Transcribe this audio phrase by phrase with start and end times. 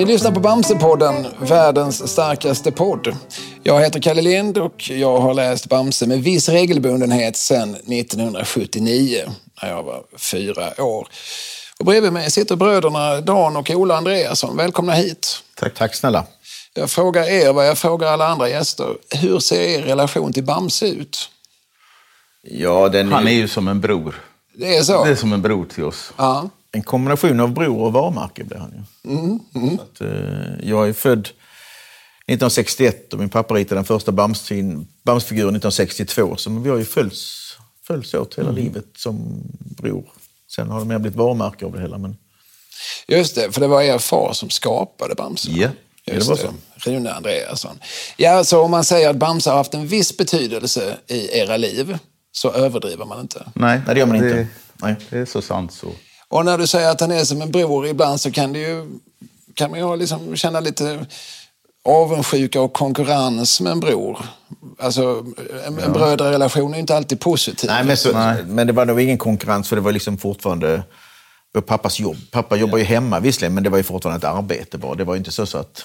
[0.00, 3.16] Ni lyssnar på Bamsepodden, världens starkaste podd.
[3.62, 9.20] Jag heter Kalle Lind och jag har läst Bamse med viss regelbundenhet sedan 1979,
[9.62, 11.08] när jag var fyra år.
[11.78, 14.56] Och bredvid mig sitter bröderna Dan och Ola Andreasson.
[14.56, 15.42] Välkomna hit.
[15.56, 16.24] Tack, tack snälla.
[16.74, 18.96] Jag frågar er vad jag frågar alla andra gäster.
[19.20, 21.30] Hur ser er relation till Bamse ut?
[22.42, 24.24] Ja, den Han är ju som en bror.
[24.54, 25.04] Det är så?
[25.04, 26.12] Det är som en bror till oss.
[26.16, 26.48] Ja.
[26.72, 28.82] En kombination av bror och varumärke blir han ju.
[29.76, 31.28] Så att, eh, jag är född
[32.26, 36.36] 1961 och min pappa ritade den första Bamsfiguren Bams 1962.
[36.36, 37.56] Så vi har ju följts,
[37.86, 40.04] följts åt hela livet som bror.
[40.54, 41.98] Sen har det mer blivit varumärke av det hela.
[41.98, 42.16] Men...
[43.08, 45.50] Just det, för det var er far som skapade Bamse.
[45.50, 45.68] Ja.
[46.06, 46.90] Just det var det.
[46.90, 47.78] Rune Andreasson.
[48.16, 51.98] Ja, så om man säger att Bamse har haft en viss betydelse i era liv
[52.32, 53.46] så överdriver man inte.
[53.54, 54.46] Nej, Nej, det gör man inte.
[54.82, 54.96] Nej.
[55.10, 55.92] Det är så sant så.
[56.30, 58.98] Och när du säger att han är som en bror ibland så kan det ju
[59.54, 61.06] kan man ju ha liksom känna lite
[61.84, 64.24] avundsjuka och konkurrens med en bror.
[64.78, 65.24] Alltså,
[65.66, 67.70] en, en brödrarelation är ju inte alltid positiv.
[67.70, 68.44] Nej, men, så, Nej.
[68.46, 70.82] men det var nog ingen konkurrens för det var liksom fortfarande
[71.66, 72.16] pappas jobb.
[72.30, 74.78] Pappa jobbar ju hemma visserligen, men det var ju fortfarande ett arbete.
[74.78, 74.94] Bara.
[74.94, 75.84] Det var ju inte så, så att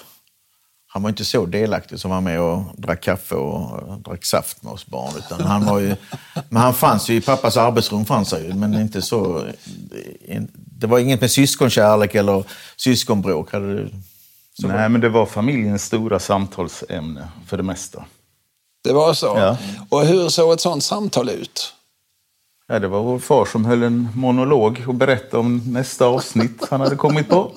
[0.86, 4.72] han var inte så delaktig som var med och drack kaffe och drack saft med
[4.72, 5.12] oss barn.
[5.18, 5.96] Utan han var ju,
[6.48, 9.46] men han fanns ju i pappas arbetsrum, fanns han ju, men inte så...
[10.54, 12.44] Det var inget med syskonkärlek eller
[12.76, 13.52] syskonbråk.
[13.52, 13.90] Hade du,
[14.58, 18.04] Nej, men det var familjens stora samtalsämne för det mesta.
[18.84, 19.26] Det var så?
[19.26, 19.56] Ja.
[19.88, 21.72] Och hur såg ett sånt samtal ut?
[22.68, 26.80] Ja, det var vår far som höll en monolog och berättade om nästa avsnitt han
[26.80, 27.52] hade kommit på.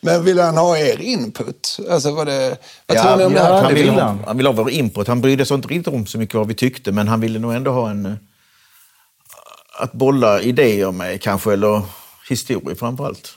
[0.00, 1.78] Men ville han ha er input?
[1.90, 2.58] Alltså var det...
[2.86, 3.62] Vad Ja, tror ni om det här?
[3.62, 4.36] han, ville ha, han.
[4.36, 5.08] ville ha vår input.
[5.08, 7.54] Han brydde sig inte riktigt om så mycket vad vi tyckte, men han ville nog
[7.54, 8.06] ändå ha en...
[8.06, 8.12] eh,
[9.78, 11.82] Att bolla idéer med kanske, eller
[12.28, 13.34] historier framför allt.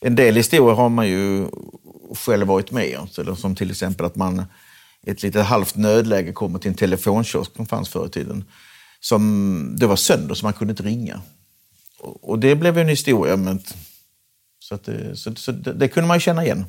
[0.00, 1.46] En del historier har man ju
[2.26, 3.08] själv varit med om.
[3.18, 4.44] Eller som till exempel att man
[5.06, 8.44] i ett litet halvt nödläge kommer till en telefonkiosk som fanns förr i tiden.
[9.00, 11.20] Som, det var sönder så man kunde inte ringa.
[11.98, 13.36] Och, och det blev ju en historia.
[13.36, 13.62] Men,
[14.58, 16.64] så att det, så, så det, det kunde man ju känna igen.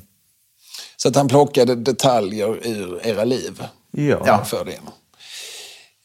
[0.96, 3.62] Så att han plockade detaljer ur era liv?
[3.90, 4.22] Ja.
[4.26, 4.44] Ja.
[4.44, 4.80] För det.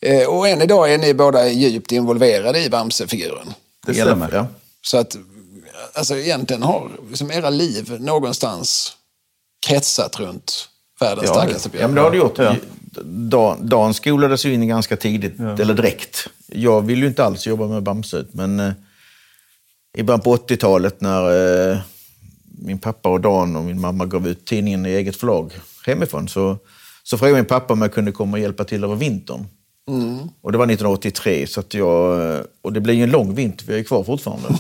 [0.10, 3.54] Eh, Och än idag är ni båda djupt involverade i Bamse-figuren.
[3.86, 4.30] Det stämmer.
[4.34, 4.48] Ja.
[4.82, 5.16] Så att
[5.94, 8.96] alltså, egentligen har liksom era liv någonstans
[9.68, 10.70] kretsat runt
[11.00, 11.90] världens Ja, starkaste ja, björn.
[11.90, 12.38] men det har det gjort.
[12.38, 12.56] Ja.
[13.04, 16.30] Dan, Dan skolades ju in ganska tidigt, eller direkt.
[16.48, 18.74] Jag ville ju inte alls jobba med Bamse, men eh,
[19.98, 21.78] i början på 80-talet när eh,
[22.60, 25.52] min pappa och Dan och min mamma gav ut tidningen i eget förlag
[25.86, 26.58] hemifrån så,
[27.04, 29.48] så frågade min pappa om jag kunde komma och hjälpa till över vintern.
[30.42, 33.74] Och det var 1983, så att jag, och det blev ju en lång vinter, vi
[33.74, 34.48] är ju kvar fortfarande.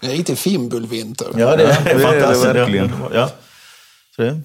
[0.00, 1.26] En riktig fimbulvinter.
[1.36, 2.44] Ja, det är det är det fantastiskt.
[2.44, 2.90] verkligen.
[3.14, 3.30] Ja.
[4.16, 4.40] Så det,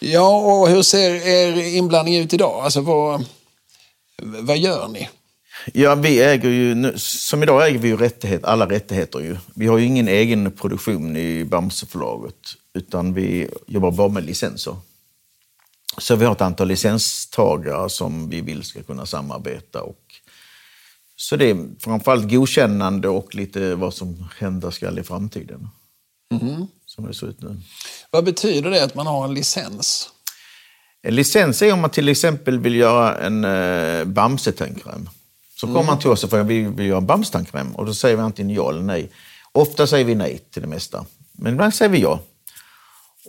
[0.00, 2.64] Ja, och hur ser er inblandning ut idag?
[2.64, 3.24] Alltså, vad,
[4.22, 5.08] vad gör ni?
[5.74, 9.20] Ja, vi äger ju, nu- som idag äger vi ju rättighet, alla rättigheter.
[9.20, 9.36] Ju.
[9.54, 12.34] Vi har ju ingen egen produktion i Bamseförlaget,
[12.74, 14.76] utan vi jobbar bara med licenser.
[15.98, 19.82] Så vi har ett antal licenstagare som vi vill ska kunna samarbeta.
[19.82, 20.04] Och,
[21.16, 25.68] så det är framförallt godkännande och lite vad som händer skall i framtiden.
[26.94, 27.56] Som det ser ut nu.
[28.10, 30.10] Vad betyder det att man har en licens?
[31.02, 35.08] En licens är om man till exempel vill göra en eh, Bamse-tandkräm.
[35.56, 38.16] Så kommer man till oss och frågar vi vill göra en Bamse-tandkräm och då säger
[38.16, 39.10] vi antingen ja eller nej.
[39.52, 42.20] Ofta säger vi nej till det mesta, men ibland säger vi ja.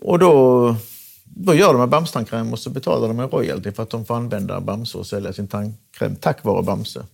[0.01, 0.75] Och då,
[1.23, 4.15] då gör de en Bamse-tandkräm och så betalar de en royalty för att de får
[4.15, 7.05] använda Bamse och sälja sin tandkräm tack vare Bamse.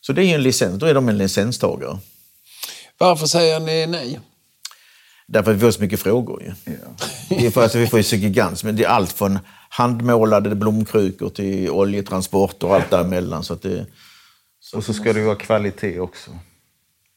[0.00, 1.98] Så det är ju en licens, då är de en licenstagare.
[2.98, 4.20] Varför säger ni nej?
[5.28, 6.42] Därför att vi får så mycket frågor.
[6.42, 6.76] Ju.
[7.28, 9.38] Det är för att vi får ju så gigants, men det är allt från
[9.68, 13.44] handmålade blomkrukor till oljetransporter och allt däremellan.
[13.44, 13.86] Så att det,
[14.74, 16.30] Och så ska det ju vara kvalitet också.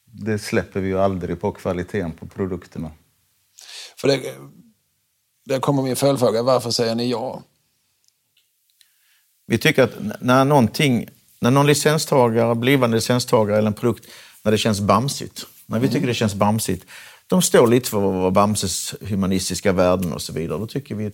[0.05, 2.91] Det släpper vi ju aldrig på kvaliteten på produkterna.
[3.97, 4.21] För det,
[5.45, 6.43] där kommer min följdfråga.
[6.43, 7.43] Varför säger ni ja?
[9.49, 11.07] vi tycker att när någonting,
[11.39, 14.05] när någon licenstagare, blivande licenstagare eller en produkt,
[14.43, 16.85] när det känns bamsigt, när vi tycker det känns bamsigt,
[17.29, 20.59] de står lite för Bamses humanistiska värden och så vidare.
[20.59, 21.11] Då tycker vi,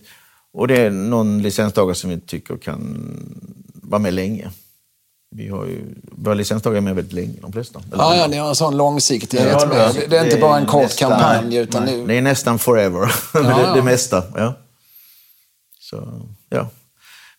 [0.52, 2.96] och det är någon licenstagare som vi tycker kan
[3.74, 4.50] vara med länge.
[5.30, 7.82] Vi har ju, våra licenstagare är med väldigt länge, de flesta.
[7.92, 9.94] Eller Ja, ja, ni har en sån långsiktighet Ja, med.
[9.94, 11.56] det- Det är inte bara en kort nästan- kampanj.
[11.56, 13.74] Utan Nej, nu, Det är nästan forever, Ja, det, ja.
[13.74, 14.22] det mesta.
[14.34, 14.54] Ja.
[15.80, 16.68] Så, ja.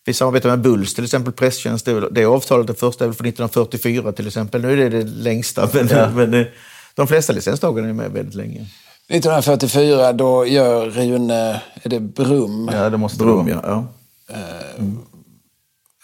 [0.04, 1.84] Vi samarbetar med Bulls, till exempel presstjänst.
[1.84, 4.62] Det, det avtalet, det första är väl från 1944 till exempel.
[4.62, 6.48] Nu är det det längsta, men, men det,
[6.98, 8.66] de flesta licenstagarna är med väldigt länge.
[9.08, 12.70] 1944 då gör Rune, är det Brum?
[12.72, 13.60] Ja, det måste Brum, vara.
[13.64, 13.86] ja.
[14.28, 14.84] ja.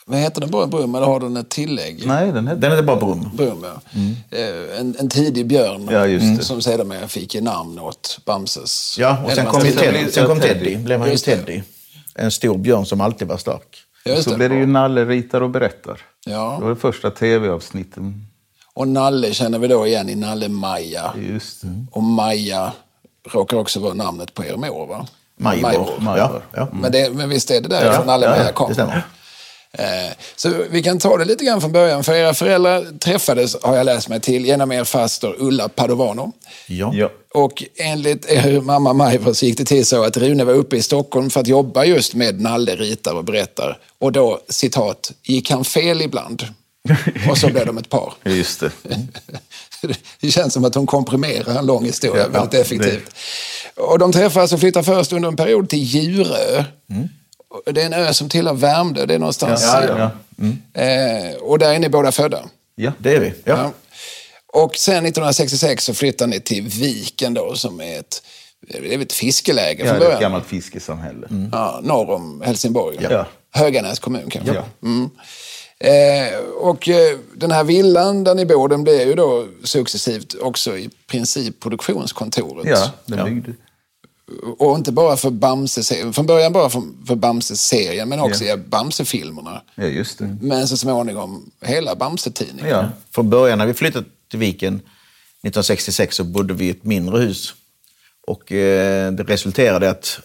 [0.07, 2.07] Vad heter den bara Brum eller har den ett tillägg?
[2.07, 2.61] Nej, den heter...
[2.61, 3.31] Den heter bara Brum.
[3.37, 3.81] Brum, ja.
[4.39, 6.45] Eh, En, en tidig björn Ja, just det.
[6.45, 8.97] som sedermera fick namn åt Bamses...
[8.99, 10.11] Ja, och sen kom, Teddy.
[10.11, 10.77] sen kom Teddy.
[10.77, 11.17] Blev han ju.
[11.17, 11.63] Teddy.
[12.15, 13.77] En stor björn som alltid var stark.
[14.05, 14.37] Ja, Så det.
[14.37, 16.01] blev det ju Nalle ritar och berättar.
[16.27, 16.55] Ja.
[16.59, 18.27] Det var det första tv-avsnitten.
[18.75, 21.15] Och Nalle känner vi då igen i Nalle Maja.
[21.31, 21.87] Just det.
[21.93, 22.73] Och Maja
[23.33, 25.07] råkar också vara namnet på er mor, va?
[25.37, 25.89] Majvor.
[26.05, 26.69] Ja, ja.
[26.73, 28.73] Men, det, men visst är det där Ja, från Nalle ja, det kom?
[28.75, 29.03] stämmer.
[29.79, 32.05] Eh, Så vi kan ta det lite grann från början.
[32.05, 36.33] För era föräldrar träffades, har jag läst mig till, genom er faster Ulla Padovano.
[36.69, 36.91] Ja.
[36.95, 37.11] Ja.
[37.35, 40.83] Och enligt er mamma Majvor så gick det till så att Rune var uppe i
[40.83, 43.79] Stockholm för att jobba just med Nalle ritar och berättar.
[44.01, 46.43] Och då, citat, gick han fel ibland.
[47.31, 48.15] Och så blev de ett par.
[48.25, 48.71] Just det.
[50.21, 53.11] Det känns som att hon komprimerar en lång historia Ja, väldigt det- effektivt.
[53.77, 56.65] Och de träffas och flyttar först under en period till Djurö.
[56.91, 57.09] Mm.
[57.75, 59.63] Det är en ö som tillhör Värmdö, det är någonstans.
[59.63, 60.11] Ja, ja,
[60.75, 60.83] ja.
[60.83, 62.45] Eh, och där är ni båda födda.
[62.75, 62.93] Ja.
[62.99, 63.27] Det är vi.
[63.45, 63.57] Ja.
[63.59, 63.73] Ja.
[64.63, 68.23] Och sen 1966 så flyttar ni till Viken då, som är ett,
[68.69, 70.21] det är ett fiskeläge Ja, från det är ett början.
[70.21, 71.29] gammalt fiskesamhälle.
[71.53, 72.99] Ja, norr om Helsingborg.
[73.11, 73.27] Ja.
[73.51, 74.55] Höganäs kommun kanske.
[74.55, 74.65] Ja.
[74.83, 75.11] Mm.
[75.79, 80.79] Eh, och eh, den här villan där ni bor, den blir ju då successivt också
[80.79, 82.67] i princip produktionskontoret.
[82.67, 83.53] Ja, den byggde.
[84.59, 88.57] Och inte bara för Bamse, från början bara för, för Bamse-serien, men också Ja.
[88.57, 89.63] Bamse-filmerna.
[89.75, 90.37] Ja, just det.
[90.41, 92.71] Men så småningom hela Bamse-tidningen.
[92.71, 92.89] Ja.
[93.11, 97.55] Från början när vi flyttade till Viken 1966 så bodde vi i ett mindre hus.
[98.27, 100.21] Och eh, det resulterade i att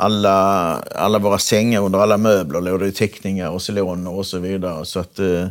[0.00, 4.84] alla, alla våra sängar under alla möbler låg det teckningar och celoner och så vidare.
[4.84, 5.46] Så, att, eh,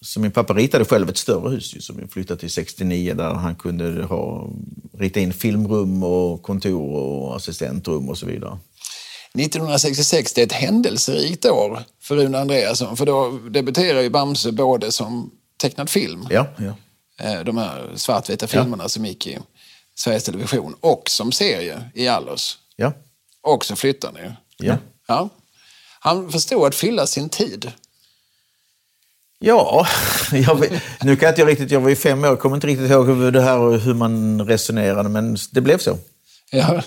[0.00, 3.34] så min pappa ritade själv ett större hus ju, som vi flyttade till 69 där
[3.34, 4.50] han kunde ha,
[4.98, 8.58] rita in filmrum och kontor och assistentrum och så vidare.
[9.38, 12.96] 1966 det är ett händelserikt år för Rune Andreasson.
[12.96, 15.30] För då debuterar ju Bamse både som
[15.60, 16.74] tecknad film, Ja, Ja.
[17.24, 19.38] eh, de här svartvita filmerna som gick i
[19.94, 22.58] Sveriges Television, och som serie i Allers.
[23.46, 24.20] Och så flyttar ni.
[24.56, 24.76] ja.
[25.08, 25.28] Ja.
[26.00, 27.72] Han förstod att fylla sin tid.
[29.38, 29.86] Ja,
[30.32, 32.90] jag nu kan jag inte riktigt, jag var ju fem år, jag kommer inte riktigt
[32.90, 35.98] ihåg hur det här och hur man resonerade, men det blev så.
[36.50, 36.82] Ja.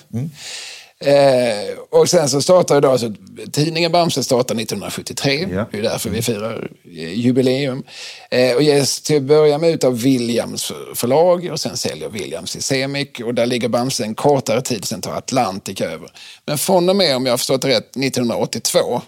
[1.06, 3.14] Eh, och sen så startar ju då, alltså,
[3.52, 5.48] tidningen Bamse startar 1973.
[5.52, 5.66] Ja.
[5.72, 7.84] Det är därför vi firar eh, jubileum.
[8.32, 12.52] Eh, och ges till att börja med ut av Williams förlag och sen säljer Williams
[12.52, 13.20] till Semik.
[13.20, 16.10] Och där ligger Bamse en kortare tid, sen tar Atlantic över.
[16.46, 19.02] Men från och med, om jag har förstått det rätt, 1982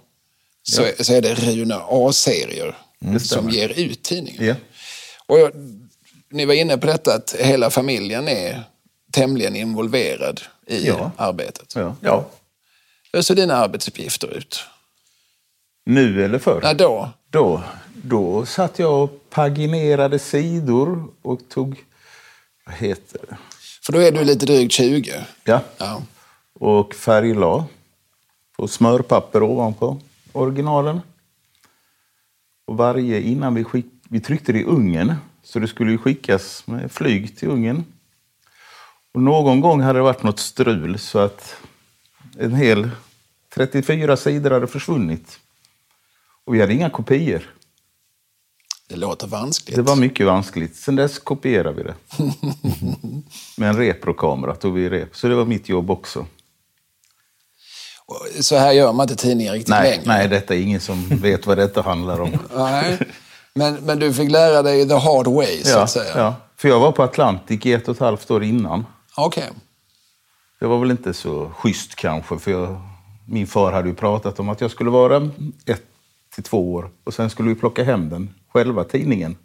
[0.63, 3.51] så, så är det Rune A-serier som stämmer.
[3.51, 4.45] ger ut tidningen.
[4.45, 4.55] Ja.
[5.27, 5.51] Och jag,
[6.31, 8.63] ni var inne på detta att hela familjen är
[9.11, 11.11] tämligen involverad i Ja.
[11.17, 11.73] arbetet.
[11.75, 11.95] Ja.
[12.01, 12.25] Ja,
[13.13, 14.63] Hur ser dina arbetsuppgifter ut?
[15.85, 16.59] Nu eller förr?
[16.63, 17.09] Ja, då?
[17.29, 17.63] Då,
[17.93, 21.83] då satt jag och paginerade sidor och tog...
[22.65, 23.37] Vad heter det?
[23.85, 25.25] För då är du lite drygt 20.
[25.43, 25.61] Ja.
[25.77, 26.01] Ja.
[26.53, 27.65] Och färgla
[28.57, 29.99] på smörpapper ovanpå
[30.31, 31.01] originalen.
[32.67, 35.15] Och varje innan vi skick, vi tryckte det i ugnen.
[35.43, 37.83] Så det skulle ju skickas med flyg till Ungern.
[39.13, 41.55] Och någon gång hade det varit något strul så att
[42.39, 42.89] en hel
[43.55, 45.39] 34 sidor hade försvunnit.
[46.45, 47.53] Och vi hade inga kopior.
[48.89, 49.75] Det låter vanskligt.
[49.75, 50.75] Det var mycket vanskligt.
[50.75, 51.95] Sen dess kopierade vi det.
[53.57, 55.15] Med en reprokamera tog vi rep.
[55.15, 56.25] Så det var mitt jobb också.
[58.39, 60.03] Så här gör man inte tidningar riktigt Nej, längre.
[60.05, 62.31] nej, detta är ingen som vet vad detta handlar om.
[62.55, 62.99] Nej.
[63.53, 66.17] Men, men du fick lära dig the hard way, så Ja, att säga.
[66.17, 66.35] ja.
[66.57, 68.85] För jag var på Atlantic i ett och ett halvt år innan.
[69.25, 69.49] Okej.
[70.59, 72.81] Det var väl inte så schysst kanske, för jag,
[73.25, 75.29] min far hade ju pratat om att jag skulle vara
[75.65, 75.83] ett
[76.35, 79.37] till två år och sen skulle vi plocka hem den, själva tidningen.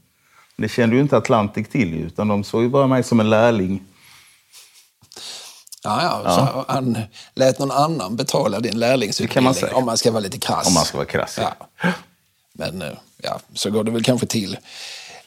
[0.57, 3.31] Men det kände ju inte Atlantic till, utan de såg ju bara mig som en
[3.31, 3.85] lärling.
[5.83, 6.35] Ja, ja.
[6.35, 6.99] Så han
[7.35, 10.67] lät någon annan betala din lärlingsutbildning, om man ska vara lite krass.
[10.67, 11.55] Om man ska vara krass, ja.
[11.83, 11.93] Ja.
[12.53, 12.93] Men eh,
[13.23, 14.59] ja, så går det väl kanske till.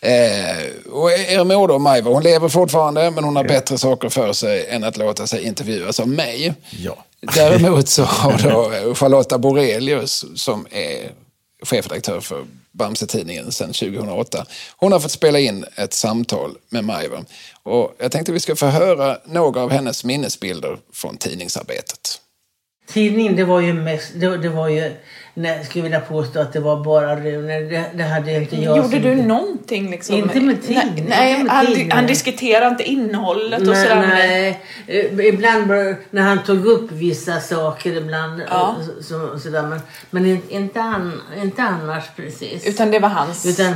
[0.01, 4.33] Eh, och er mor då, Majva, hon lever fortfarande, men hon har bättre saker för
[4.33, 6.53] sig än att låta sig intervjuas av mig.
[6.69, 7.05] Ja.
[7.35, 11.11] Däremot så har då Charlotta Borelius, som är
[11.63, 14.45] chefredaktör för Bamse-tidningen sedan 2008.
[14.77, 17.23] Hon har fått spela in ett samtal med Majva.
[17.63, 22.21] Och jag tänkte vi ska få höra några av hennes minnesbilder från tidningsarbetet.
[22.87, 24.93] Tidning, det var ju mest, det, det var ju
[25.39, 27.59] nej, skulle vilja påstå att det var bara Rune.
[27.59, 28.77] Det, det hade inte jag.
[28.77, 30.15] Gjorde du någonting liksom?
[30.15, 33.83] Inte med tid, Nej, inte nej med han, tid, han diskuterade inte innehållet och Nej,
[33.87, 34.61] sådär med dig?
[34.87, 35.19] nej.
[35.19, 35.67] Eh, Ibland
[36.09, 38.41] när han tog upp vissa saker ibland.
[38.49, 38.75] Ja.
[38.79, 39.79] eh, Så, så, sådär, men
[40.09, 42.67] men in- inte, an, inte annars precis.
[42.67, 43.45] Utan det var hans?
[43.45, 43.73] Utan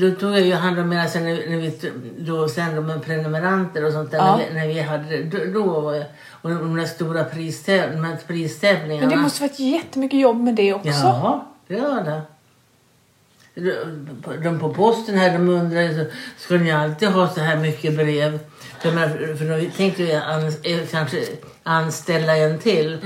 [0.00, 1.72] då tog jag ju hand om mina sen när, när vi
[2.18, 4.18] då sen då med prenumeranter och sånt där.
[4.18, 4.36] Ja.
[4.36, 6.02] När, vi, när vi hade då, då
[6.42, 9.06] och de där stora pristäv, pristävlingarna.
[9.06, 10.88] Men det måste varit jättemycket jobb med det också.
[10.88, 12.22] Ja, det gör det.
[14.42, 16.04] De- på posten här de så
[16.44, 18.38] ska ni alltid ha så här mycket brev?
[18.80, 21.22] För, man, för de tänkte ju an, eh, kanske
[21.62, 22.98] anställa en till.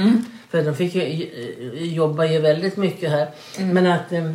[0.51, 3.29] För de fick ju eh, jobba ju väldigt mycket här.
[3.59, 4.31] Men att eh,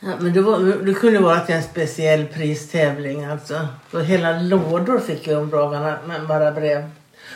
[0.00, 3.66] Ja, men det, var, det kunde vara en speciell pristävling alltså.
[3.90, 6.90] Och hela lådor fick ju omdragarna med bara brev.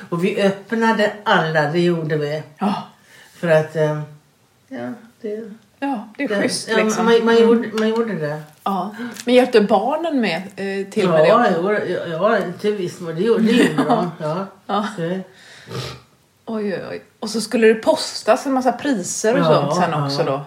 [0.09, 2.43] Och vi öppnade alla, det gjorde vi.
[2.59, 2.75] Ja,
[3.35, 4.01] För att, eh,
[4.69, 4.89] ja,
[5.21, 5.51] det...
[5.79, 7.05] ja det är det schysst ja, liksom.
[7.05, 8.43] man, man, gjorde, man gjorde det.
[8.65, 8.95] Ja.
[9.25, 11.47] Men hjälpte barnen med eh, till med det Ja,
[12.09, 13.15] ja, ja, till viss mån.
[13.15, 14.11] Det gjorde, det gjorde de.
[14.21, 14.47] Ja.
[14.67, 14.87] Ja.
[14.97, 15.21] Det,
[16.47, 17.03] Oj, oj.
[17.21, 20.07] Och så skulle det postas en massa priser och Ja, sånt sen ja.
[20.07, 20.41] också då?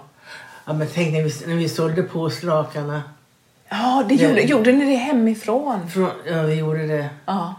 [0.66, 3.04] ja, men tänk när vi, när vi sålde påslakarna.
[3.70, 4.48] Ja, det gjorde, Ja.
[4.48, 5.90] gjorde ni det hemifrån?
[5.90, 7.10] Från, ja, vi gjorde det.
[7.26, 7.56] Ja,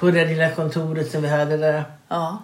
[0.00, 1.84] På det lilla kontoret som vi hade där.
[2.08, 2.42] ja.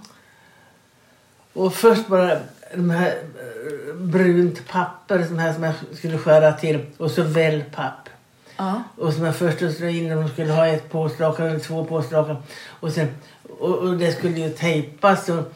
[1.53, 2.39] Och först bara
[2.75, 8.09] de här eh, brunt papper som, här som jag skulle skära till och så wellpapp.
[8.57, 8.83] ja.
[8.97, 12.37] Och som jag först slog in om de skulle ha ett påslakan eller två påslakan.
[12.69, 13.09] Och, sen,
[13.59, 15.29] och, och det skulle ju tejpas.
[15.29, 15.53] Och,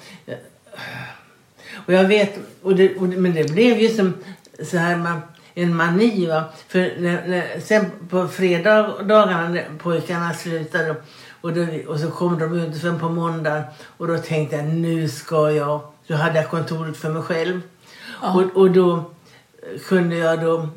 [1.87, 4.15] och jag vet, och det, och men det blev ju som
[4.65, 5.21] så här man,
[5.55, 6.27] en mani.
[6.27, 6.45] Va?
[6.69, 10.95] För när, när, sen på fredagarna när pojkarna slutade
[11.41, 13.63] och, då, och så kom de ut sen på måndagen
[13.97, 15.81] och då tänkte jag nu ska jag.
[16.07, 17.61] Då hade jag kontoret för mig själv.
[18.11, 19.05] Och, och då
[19.89, 20.69] kunde jag då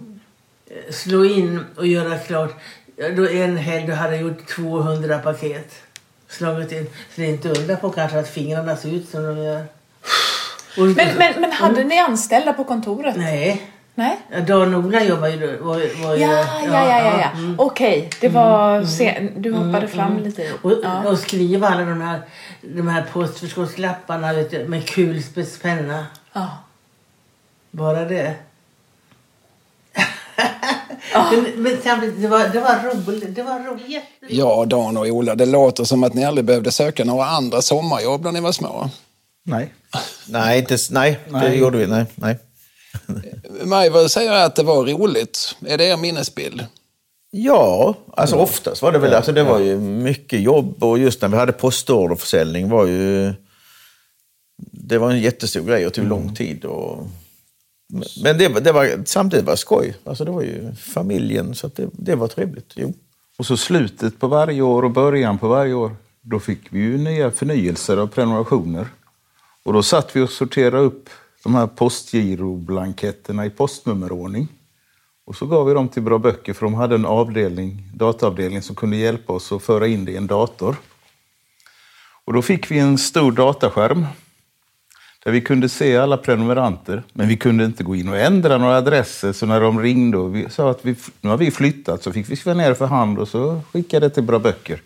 [0.68, 2.56] eh, slå in och göra klart.
[2.96, 5.74] Ja, Då en helg då hade jag gjort 200 paket.
[6.28, 6.86] Slagit in.
[6.86, 9.66] Så det är inte undra på kanske att fingrarna ser ut som de gör.
[10.78, 13.16] Och, Men, men, men hade ni anställda på kontoret?
[13.18, 13.73] Nej.
[13.96, 14.18] Nej?
[14.32, 15.66] Ja, Dan och Ola jobbar ju då.
[15.66, 17.20] Var, var ju Ja, ja, ja, ja.
[17.22, 17.30] ja.
[17.40, 17.56] mm.
[17.60, 20.52] Okej, det var sen, du hoppade fram lite.
[20.62, 21.10] Och, Ja.
[21.10, 22.22] och skriva alla de här,
[22.62, 26.06] de här postförskottslapparna vet du, med kulspetspenna.
[26.34, 26.48] Ja.
[27.72, 28.34] Bara det.
[31.32, 33.36] men, men samtidigt, det var, det var roligt.
[33.36, 34.04] Det var roligt.
[34.30, 38.24] Ja, Dan och Ola, det låter som att ni aldrig behövde söka några andra sommarjobb
[38.24, 38.90] när ni var små.
[39.44, 39.74] Nej.
[40.28, 41.60] Nej, inte, s- nej, det Nej.
[41.60, 41.88] gjorde vi.
[41.88, 42.38] Nej, nej.
[43.66, 45.56] Majva säger att det var roligt.
[45.66, 46.66] Är det er minnesbild?
[47.32, 51.30] Ja, alltså oftast var det väl alltså det var ju mycket jobb och just när
[51.30, 53.34] vi hade postorderförsäljning var ju...
[54.72, 56.66] Det var en jättestor grej och tog lång tid.
[56.66, 57.08] Och,
[58.24, 59.96] men det, var- det var, samtidigt var det skoj.
[60.04, 62.72] Alltså det var ju familjen, så att det, det var trevligt.
[62.76, 62.94] Jo.
[63.38, 66.98] Och så slutet på varje år och början på varje år, då fick vi ju
[66.98, 68.88] nya förnyelser av prenumerationer.
[69.66, 71.10] Och då satt vi och sorterade upp
[71.44, 74.48] de här postgiroblanketterna i postnummerordning.
[75.26, 78.76] Och så gav vi dem till Bra Böcker för de hade en avdelning, dataavdelning som
[78.76, 80.76] kunde hjälpa oss att föra in det i en dator.
[82.26, 84.06] Och då fick vi en stor dataskärm
[85.24, 88.78] där vi kunde se alla prenumeranter, men vi kunde inte gå in och ändra några
[88.78, 89.34] adresser.
[89.34, 92.30] Så när de ringde och vi sa att vi, nu har vi flyttat så fick
[92.30, 94.82] vi skriva ner för hand och så skickade det till Bra Böcker.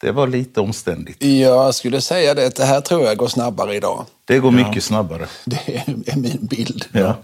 [0.00, 1.22] Det var lite omständigt.
[1.24, 4.06] Jag skulle säga det, det här tror jag går snabbare idag.
[4.24, 5.26] Det går mycket snabbare.
[5.44, 6.84] Det är min bild.
[6.92, 7.16] Ja.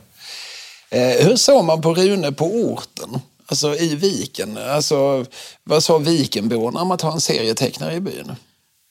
[0.90, 3.20] Eh, hur såg man på Rune på orten?
[3.46, 4.58] Alltså i viken?
[4.58, 5.24] Alltså,
[5.64, 8.32] vad sa vikenborna om att ha en serietecknare i byn?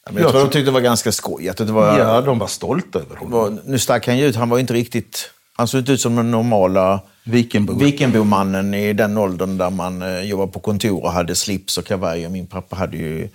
[0.06, 1.50] Ja, men jag tror de tyckte det var ganska skoj.
[1.50, 3.32] Att det var, Ja, de var stolta över honom.
[3.32, 5.30] var, nu stack han ju ut, han var inte riktigt...
[5.58, 7.74] Han såg inte ut som den normala Vikenbo.
[7.74, 12.26] Vikenbomannen i den åldern där man eh, jobbade på kontor och hade slips och kavaj.
[12.26, 13.30] Och min pappa hade ju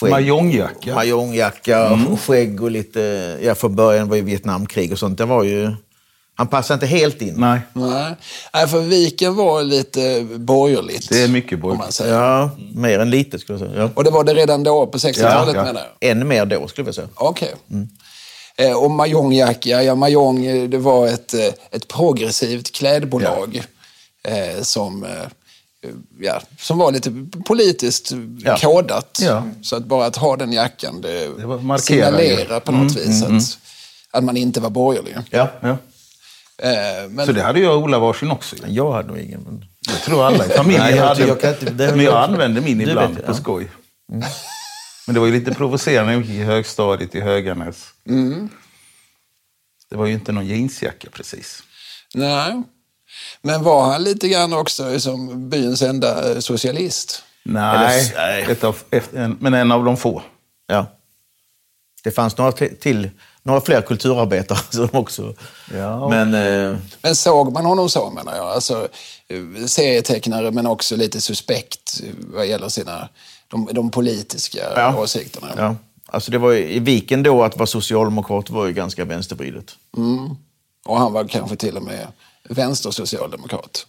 [0.00, 0.94] skägg, Majongjacka.
[0.94, 3.00] majongjacka och skägg och lite...
[3.42, 5.18] Ja, från början var ju Vietnamkrig och sånt.
[5.18, 5.72] Det var ju...
[6.34, 7.34] Han passade inte helt in.
[7.36, 8.14] Nej, Nej,
[8.54, 11.08] Nej för viken var lite borgerligt.
[11.08, 11.84] det är mycket om borgerligt.
[11.84, 12.14] man säger.
[12.14, 13.82] Ja, mer än lite skulle jag säga.
[13.82, 13.90] Ja.
[13.94, 15.64] Och det var det redan då på 60-talet Ja, ja.
[15.64, 16.10] menar jag?
[16.10, 17.08] Ännu mer då skulle jag säga.
[17.14, 17.54] Okej.
[18.56, 23.62] Eh, och Majongjacka, ja Majong eh, det var ett, eh, ett progressivt klädbolag
[24.28, 25.06] eh, som,
[26.20, 28.56] ja, som var lite politiskt Ja.
[28.56, 29.18] kodat.
[29.22, 29.44] Ja.
[29.62, 33.58] Så att bara att ha den jackan, det, Det signalerar på något vis att,
[34.10, 35.16] att man inte var borgerlig.
[35.30, 35.48] Ja.
[35.60, 35.68] Ja.
[36.62, 38.56] Eh, men, Så det hade jag och Ola varsin också.
[38.66, 39.40] Jag hade nog ingen.
[39.42, 39.64] Men...
[39.88, 41.26] Jag tror alla i familjen Nej, jag- hade.
[41.26, 43.36] jag kan inte- det- men jag använde min ibland vet, på ja.
[43.36, 43.70] skoj.
[45.06, 47.86] Men det var ju lite provocerande när vi gick i högstadiet i Höganäs.
[49.90, 51.62] Det var ju inte någon jeansjacka precis.
[52.14, 52.62] Nej.
[53.42, 57.22] Men var han lite grann också som byns enda eh, socialist?
[57.42, 58.74] Nej, Eller-
[59.12, 59.36] nej.
[59.40, 60.22] Men en av de få.
[60.66, 60.86] Ja.
[62.04, 63.10] Det fanns några till,
[63.42, 65.34] några fler kulturarbetare som också...
[65.74, 66.08] Ja.
[66.08, 68.46] Men eh, Men såg man honom så menar jag?
[68.46, 68.88] Alltså
[69.28, 73.08] eh, serietecknare men också lite suspekt eh, vad gäller sina,
[73.48, 74.96] de, de politiska Ja.
[74.98, 75.48] åsikterna.
[75.56, 79.76] ja, alltså det var i Viken då att vara socialdemokrat var ju ganska vänstervridet.
[80.86, 82.06] Och han var kanske till och med
[82.50, 83.86] vänstersocialdemokrat.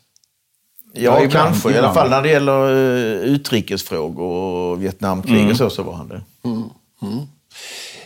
[0.93, 1.71] Ja, Ja, ibland, kanske.
[1.71, 6.07] I alla fall när det gäller eh, utrikesfrågor och Vietnamkrig och så, så var han
[6.07, 6.21] det.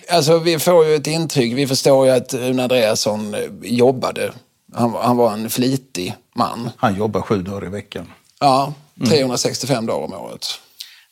[0.09, 4.31] Alltså vi får ju ett intryck, vi förstår ju att Rune Andreasson eh, jobbade.
[4.73, 6.69] Han, var- han var en flitig man.
[6.77, 8.11] Han jobbar sju dagar i veckan.
[8.39, 8.73] Ja,
[9.09, 10.45] 365 dagar om året.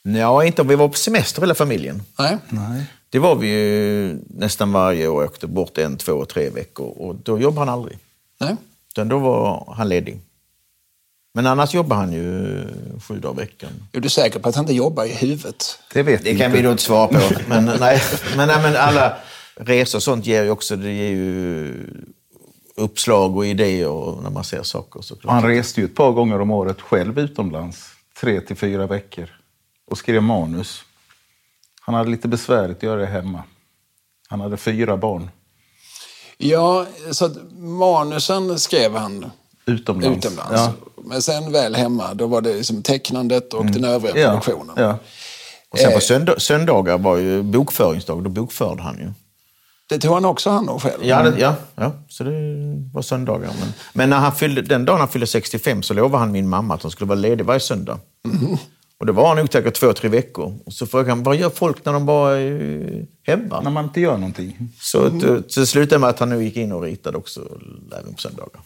[0.02, 2.02] Ja, inte om vi var på semester hela familjen.
[2.18, 2.36] Nej?
[2.48, 2.84] Nej.
[3.10, 5.24] Det var vi ju nästan varje år.
[5.24, 7.98] Åkte bort en, två, tre veckor och då jobbade han aldrig.
[8.40, 8.56] Nej?
[8.94, 10.20] Utan då var han ledig.
[11.34, 12.66] Men annars jobbar han ju
[13.00, 13.70] sju dagar i veckan.
[13.92, 15.78] Är du säker på att han inte jobbar i huvudet?
[15.92, 17.20] Det vet Det kan vi då inte svara på.
[17.48, 18.02] Men, nej,
[18.36, 19.16] men, nej, men alla
[19.56, 21.74] resor och sånt ger ju också det ger ju
[22.76, 25.00] uppslag och idéer när man ser saker.
[25.00, 25.32] Såklart.
[25.32, 27.88] Han reste ju ett par gånger om året själv utomlands.
[28.20, 29.28] Tre till fyra veckor.
[29.90, 30.84] Och skrev manus.
[31.80, 33.42] Han hade lite besvärligt att göra det hemma.
[34.28, 35.30] Han hade fyra barn
[36.38, 39.26] Ja, så att manusen skrev han
[39.66, 40.18] utomlands.
[40.26, 40.52] utomlands.
[40.52, 40.72] Ja.
[41.04, 44.30] Men sen väl hemma, då var det liksom tecknandet och den övriga Ja.
[44.40, 44.74] produktionen.
[44.78, 44.98] Ja.
[45.70, 45.94] Och sen Eh.
[45.94, 48.24] på söndag, söndagar var ju bokföringsdag.
[48.24, 49.12] Då bokförde han ju.
[49.88, 51.00] Det tog han också hand om själv.
[51.06, 52.30] Ja, det, ja, ja, så det
[52.94, 53.50] var söndagar.
[53.60, 56.74] Men, men när han fyllde, den dagen han fyllde 65 så lovade han min mamma
[56.74, 57.98] att han skulle vara ledig varje söndag.
[59.00, 60.58] Och det var han nog säkert två, tre veckor.
[60.66, 63.60] Och så frågade han, vad gör folk när de bara är hemma?
[63.60, 64.68] När man inte gör någonting.
[64.80, 67.40] Så det, så det slutade med att han nu gick in och ritade också
[68.00, 68.60] även på söndagar.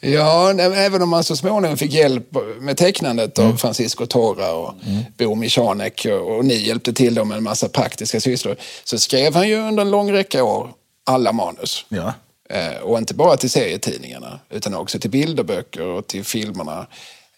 [0.00, 2.26] Ja, även om man så småningom fick hjälp
[2.60, 3.50] med tecknandet Mm.
[3.52, 4.74] av Francisco Torra och
[5.18, 9.34] Bo Michanek och, och ni hjälpte till dem med en massa praktiska sysslor, så skrev
[9.34, 10.70] han ju under en lång räcka år
[11.04, 11.84] alla manus.
[11.88, 12.12] Ja.
[12.50, 16.86] Eh, och inte bara till serietidningarna, utan också till bilderböcker och till filmerna.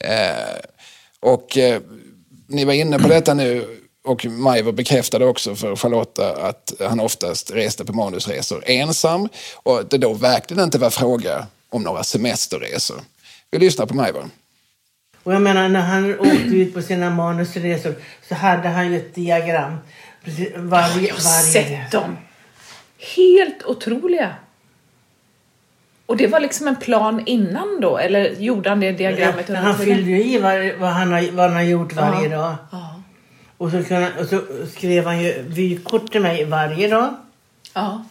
[0.01, 0.57] Eh,
[1.27, 1.81] och eh,
[2.47, 7.51] ni var inne på detta nu, och Majver bekräftade också för Charlotta att han oftast
[7.51, 13.01] reste på manusresor ensam och det då verkligen inte var fråga om några semesterresor.
[13.51, 14.25] Vi lyssnar på Majver.
[15.23, 17.95] Och jag menar när han åkte ut på sina manusresor
[18.29, 19.77] så hade han ju ett diagram.
[20.25, 22.17] Precis, varje, Jag har varje sett dem.
[23.17, 24.35] Helt otroliga.
[26.07, 27.99] Och det var liksom en plan innan då?
[27.99, 31.45] Eller gjorde han det diagrammet Ja, han fyllde ju i var, vad, han har, vad
[31.47, 32.37] han har gjort varje Ja.
[32.39, 32.55] dag.
[32.73, 33.03] Ja.
[33.59, 34.41] Och så, kunde, och så
[34.77, 37.15] skrev han ju vykort till mig varje dag.
[37.75, 38.05] Ja.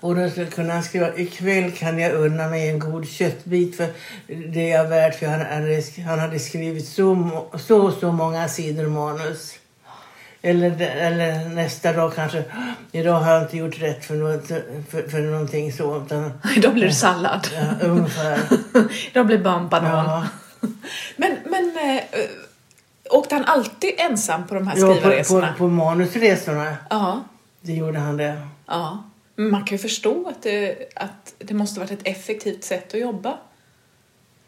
[0.00, 3.86] Och då så kunde han skriva ikväll kan jag unna mig en god köttbit för
[4.52, 8.86] det är jag värd för han hade, han hade skrivit så, så så många sidor
[8.86, 9.54] manus.
[10.44, 12.44] Eller, eller nästa dag kanske,
[12.92, 14.46] idag har jag inte gjort rätt för, något,
[14.90, 16.02] för, för någonting så.
[16.06, 17.48] Utan, Då blir det sallad.
[17.54, 18.38] ja, ungefär.
[19.14, 20.06] Då blir det bara en banan.
[20.06, 20.26] Ja.
[21.16, 22.02] Men, men äh,
[23.10, 25.54] åkte han alltid ensam på de här Ja, på, på, skrivarresorna?
[25.58, 27.24] på manusresorna, Ja.
[27.60, 28.42] det gjorde han det.
[28.66, 29.04] ja.
[29.36, 33.00] Men man kan ju förstå att det, att det måste varit ett effektivt sätt att
[33.00, 33.38] jobba.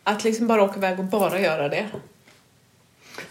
[0.04, 1.86] Att liksom bara åka iväg och bara göra det.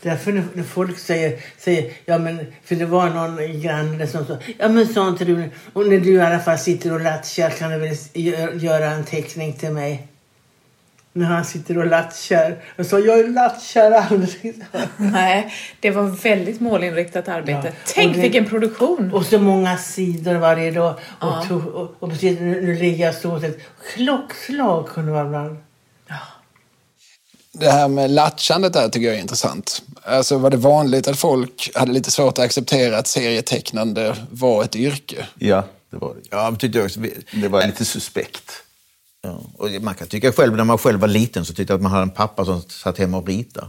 [0.02, 4.38] Därför när, när folk säger, säger, ja men, för det var någon granne som sa,
[4.60, 7.72] ja men sa inte du, och när du i alla fall sitter och latchar kan
[7.72, 10.08] du väl gö- göra en teckning till mig?
[11.15, 12.56] När han sitter och latchar.
[12.78, 14.54] Och så jag latchar aldrig.
[14.98, 17.62] Nej, det var väldigt målinriktat arbete.
[17.63, 17.72] Ja.
[17.96, 19.12] Tänk Och det- vilken produktion!
[19.13, 20.93] Och så många sidor varje dag.
[20.93, 21.46] Och, Ja.
[21.48, 23.41] to, och, och precis nu, nu ligger jag så
[23.96, 25.58] klockslag kunde vara ibland.
[27.54, 29.82] Det här med latchandet där tycker jag är intressant.
[30.04, 34.76] Alltså var det vanligt att folk hade lite svårt att acceptera att serietecknande var ett
[34.76, 35.28] yrke?
[35.39, 36.22] Ja, det var det.
[36.32, 37.00] Ja, men tyckte jag också.
[37.32, 38.52] Det var lite suspekt.
[39.22, 41.82] Ja, och man kan tycka själv, när man själv var liten så tyckte jag att
[41.84, 43.68] man hade en pappa som satt hemma och ritade.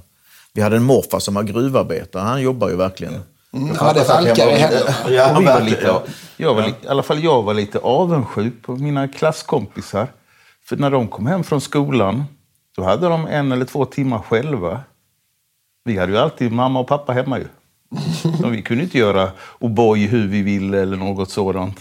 [0.53, 2.23] Vi hade en morfar som var gruvarbetare.
[2.23, 3.15] Han jobbar ju verkligen.
[3.53, 4.95] Mm, han hade valkar i händerna.
[5.09, 5.65] Ja, Och vi var verkligen.
[5.81, 6.01] lite,
[6.37, 10.09] jag var lite, I alla fall jag var lite avundsjuk på mina klasskompisar.
[10.69, 12.25] För när de kom hem från skolan,
[12.77, 14.81] då hade de en eller två timmar själva.
[15.85, 17.47] Vi hade ju alltid mamma och pappa hemma ju.
[18.41, 21.81] Så vi kunde inte göra O'boy hur vi ville eller något sådant.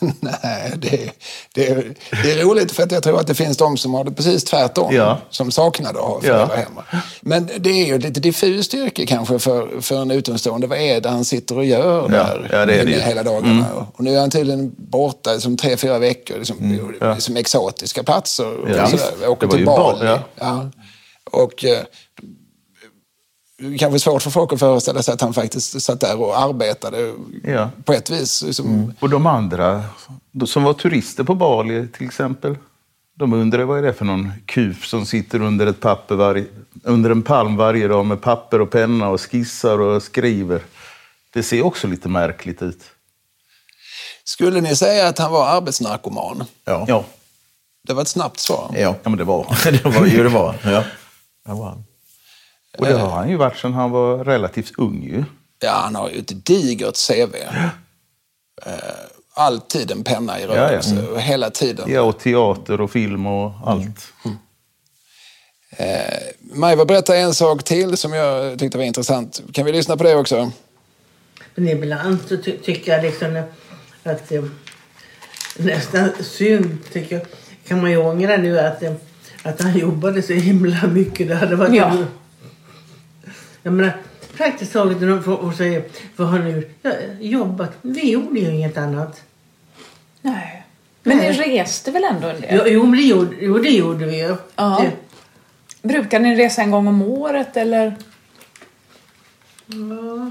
[0.20, 1.10] Nej, det,
[1.54, 1.84] det,
[2.22, 4.44] det är roligt för att jag tror att det finns de som har det precis
[4.44, 4.94] tvärtom.
[4.94, 5.18] Ja.
[5.30, 6.84] Som saknar att ha föräldrar hemma.
[7.20, 10.66] Men det är ju ett lite diffust yrke kanske för, för en utomstående.
[10.66, 13.66] Vad är det han sitter och gör där ja, det är det hela dagarna?
[13.94, 16.36] Och nu är han tydligen borta som tre, fyra veckor.
[16.38, 17.16] Liksom, ja.
[17.16, 18.56] Som exotiska platser.
[18.56, 18.90] Och Ja, sådär.
[18.92, 19.28] visst.
[19.28, 20.06] Åker till Bali.
[20.06, 20.18] Ja.
[20.34, 20.70] Ja.
[21.30, 21.64] Och,
[23.78, 27.70] kanske svårt för folk att föreställa sig att han faktiskt satt där och arbetade Ja.
[27.84, 28.42] på ett vis.
[28.42, 29.84] Liksom, Och de andra
[30.32, 32.56] de som var turister på Bali till exempel.
[33.18, 36.44] De undrar vad är det för någon kuf som sitter under, ett papper varje,
[36.84, 40.62] under en palm varje dag med papper och penna och skissar och skriver.
[41.32, 42.82] Det ser också lite märkligt ut.
[44.24, 46.44] Skulle ni säga att han var arbetsnarkoman?
[46.64, 46.84] Ja.
[46.88, 47.04] Ja,
[47.86, 48.70] Det var ett snabbt svar.
[48.74, 48.80] Ja.
[49.02, 49.72] ja men det var han.
[49.82, 50.54] det var ju det var.
[50.64, 50.84] Ja.
[51.46, 51.84] Det var han.
[52.78, 55.24] Och det har han ju varit sedan han var relativt ung ju.
[55.60, 57.34] Ja, han har ju ett digert CV.
[58.66, 58.72] Eh,
[59.34, 60.54] Alltid en penna i Ja, ja.
[60.62, 61.02] rörelse.
[61.12, 61.90] och Hela tiden.
[61.92, 64.12] Ja, och teater och film och allt.
[65.70, 69.42] Eh, Majva berättade en sak till som jag tyckte var intressant.
[69.52, 70.50] Kan vi lyssna på det också?
[71.54, 73.42] Men ibland så ty tycker jag liksom
[74.02, 74.44] att eh,
[75.56, 77.26] nästan synd tycker jag.
[77.66, 78.92] Kan man ju ångra nu att, eh,
[79.42, 81.28] att han jobbade så himla mycket.
[81.28, 81.96] Det hade varit Ja.
[83.62, 83.92] Jag menar,
[84.36, 85.82] praktiskt taget när de får säga
[86.16, 86.66] vad har ni?
[86.82, 87.72] Ja, jobbat.
[87.82, 89.22] Vi gjorde ju inget annat.
[90.22, 90.64] Nej.
[91.02, 91.58] Men ni Nej.
[91.58, 92.72] reste väl ändå en del?
[92.72, 94.36] Jo, det gjorde, jo, det gjorde vi ju.
[94.56, 94.80] Ja.
[94.82, 94.92] Det,
[95.88, 97.96] Brukar ni resa en gång om året eller?
[99.66, 100.30] ja,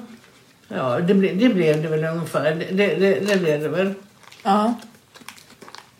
[0.67, 2.55] ja det, ble, det blev det väl ungefär.
[2.55, 3.93] Det, det, det, det blev det väl.
[4.43, 4.73] Ja.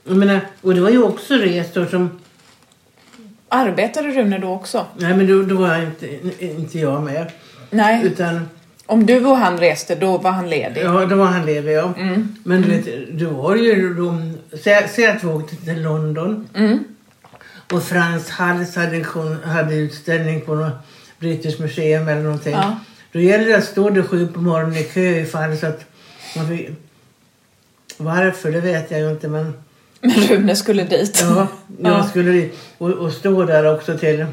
[0.04, 2.20] Jag menar, och det var ju också resor som...
[3.50, 4.86] Arbetade Rune då också?
[4.98, 7.32] Nej, men då, då var jag inte, inte jag med.
[7.70, 8.06] Nej.
[8.06, 8.50] Utan,
[8.86, 10.82] Om du och han reste, då var han ledig?
[10.84, 11.94] ja, då var han ledig, ja.
[12.44, 13.94] Men du vet, då var ju...
[13.94, 16.48] De, säg, att vi åkte till London.
[17.72, 19.06] Och Frans Hals hade,
[19.46, 20.74] hade utställning på något
[21.20, 22.54] British Museum eller någonting.
[22.54, 22.80] Ja.
[23.12, 25.86] Då gällde det att stå där sju på morgonen i kö ifall så att
[26.36, 26.70] man fick...
[27.98, 29.54] Varför, det vet jag ju inte, men...
[30.08, 31.20] Men Rune skulle dit?
[31.22, 31.48] Ja,
[31.82, 32.04] jag Ja.
[32.10, 34.26] skulle dit och, och stå där också till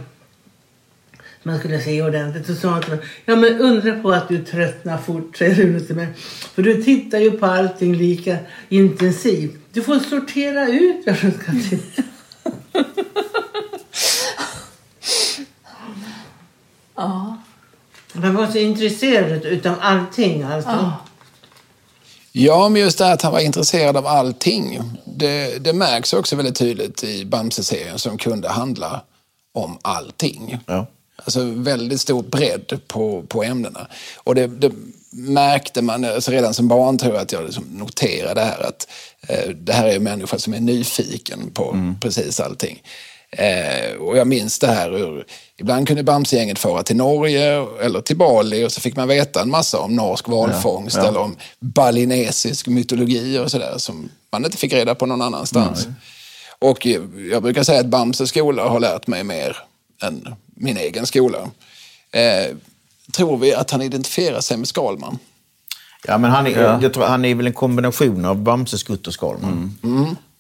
[1.46, 2.46] man skulle se ordentligt.
[2.46, 5.80] Så sa han till mig, ja men undra på att du tröttnar fort, säger Rune
[5.80, 6.08] till mig.
[6.54, 8.37] För du tittar ju på allting lika
[8.68, 9.54] intensivt.
[9.72, 12.02] Du får sortera ut vad du ska titta.
[16.96, 17.37] Ja.
[18.12, 20.70] Man var så intresserad utav allting alltså.
[20.70, 21.00] Ja.
[22.36, 24.80] Ja, men just det att han var intresserad av allting.
[25.04, 29.02] Det, det märks också väldigt tydligt i Bamse-serien som kunde handla
[29.52, 30.58] om allting.
[30.66, 30.86] Ja.
[31.16, 33.86] Alltså väldigt stor bredd på, på ämnena.
[34.16, 34.72] Och det, det
[35.10, 38.88] märkte man alltså redan som barn tror jag att jag liksom noterade det här att
[39.28, 42.82] eh, det här är en människa som är nyfiken på precis allting.
[43.38, 45.24] Eh, och jag minns det här hur
[45.56, 49.50] ibland kunde Bamsegänget fara till Norge eller till Bali och så fick man veta en
[49.50, 51.08] massa om norsk valfångst ja.
[51.08, 55.88] eller om balinesisk mytologi och sådär som man inte fick reda på någon annanstans.
[56.58, 59.56] Och eh, jag brukar säga att Bamses skola har lärt mig mer
[60.02, 61.38] än min egen skola.
[62.12, 62.56] Eh,
[63.12, 65.18] tror vi att han identifierar sig med Skalman?
[66.06, 66.78] Ja, men han är, Ja.
[66.82, 69.78] jag tror, han är väl en kombination av Bamse, Skutt och Skalman.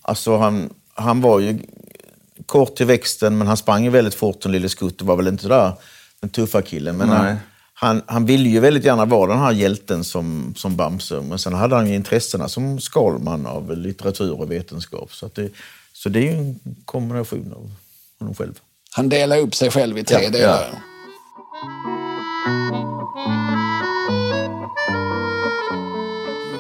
[0.02, 1.58] Alltså han, han var ju
[2.46, 5.28] kort till växten, men han sprang ju väldigt fort som lille Skutt och var väl
[5.28, 5.72] inte där
[6.20, 6.96] den tuffa killen.
[6.96, 7.36] Men han,
[7.74, 11.20] han, han ville ju väldigt gärna vara den här hjälten som, som Bamse.
[11.20, 15.14] Men sen hade han ju intressena som Skalman av litteratur och vetenskap.
[15.14, 15.50] Så, det,
[15.92, 17.70] så det är ju en kombination av
[18.18, 18.60] honom själv.
[18.90, 20.82] Han delar upp sig själv i tre Ja, delar.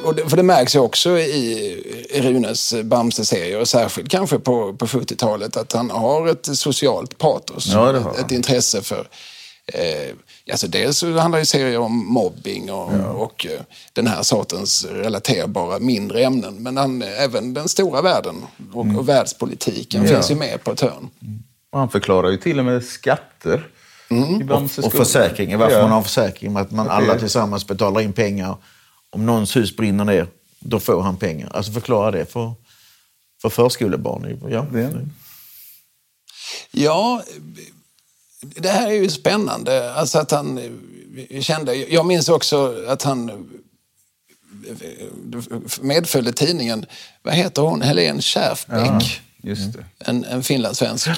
[0.04, 4.86] Och det, för det märks ju också i Runes Bamse-serier, och särskilt kanske på, på
[4.86, 7.66] 70-talet, att han har ett socialt patos.
[7.66, 9.08] Ja, ett, ett intresse för...
[9.66, 10.14] Eh,
[10.52, 13.60] alltså dels så handlar ju serier om mobbing och, och eh,
[13.92, 16.54] den här sortens relaterbara mindre ämnen.
[16.62, 20.12] Men han, även den stora världen och, och världspolitiken Mm.
[20.12, 20.18] Ja.
[20.18, 21.10] finns ju med på ett hörn.
[21.72, 23.68] Och han förklarar ju till och med skatter.
[24.44, 25.04] Bamses Och skola.
[25.04, 25.82] försäkringen, varför Ja.
[25.82, 26.56] man har försäkring.
[26.56, 28.56] Att man alla tillsammans betalar in pengar.
[29.14, 30.26] Om någons hus brinner ner,
[30.58, 31.50] då får han pengar.
[31.54, 32.52] Alltså förklara det för,
[33.42, 34.38] för förskolebarn.
[34.50, 34.66] Ja.
[34.72, 35.08] Det-
[36.70, 37.22] Ja,
[38.40, 39.94] det här är ju spännande.
[39.94, 40.58] Alltså att han
[41.28, 41.74] eh, kände...
[41.74, 43.36] Jag minns också att han eh,
[45.80, 46.86] medföljde tidningen,
[47.22, 48.22] vad heter hon, Helene.
[49.42, 49.84] Just det.
[49.98, 51.08] En, en finlandssvensk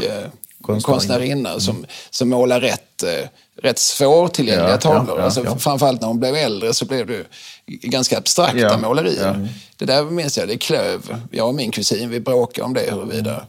[0.69, 3.29] eh, konstnärinna som, som målar rätt, eh,
[3.63, 5.09] rätt svårtillgängliga Ja, tavlor.
[5.09, 5.59] ja, ja, alltså, ja.
[5.59, 7.25] Framförallt när hon blev äldre så blev det
[7.67, 9.25] ganska abstrakta Ja, målerier.
[9.43, 9.49] ja.
[9.77, 11.01] Det där minns jag, det klöv.
[11.31, 13.47] Jag och min kusin vi bråkade om det huruvida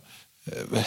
[0.52, 0.82] eh,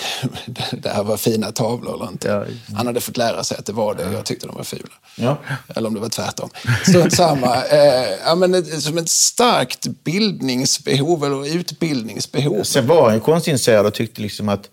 [0.73, 2.47] det här var fina tavlor eller inte.
[2.77, 4.13] Han hade fått lära sig att det var det.
[4.13, 4.89] Jag tyckte de var fula.
[5.17, 5.39] Ja.
[5.77, 6.51] Eller om det var tvärtom.
[6.89, 7.65] Strunt samma.
[7.65, 12.63] Eh, ja, men ett, som ett starkt bildningsbehov eller utbildningsbehov.
[12.65, 14.71] Sen var han konstintresserad och tyckte liksom att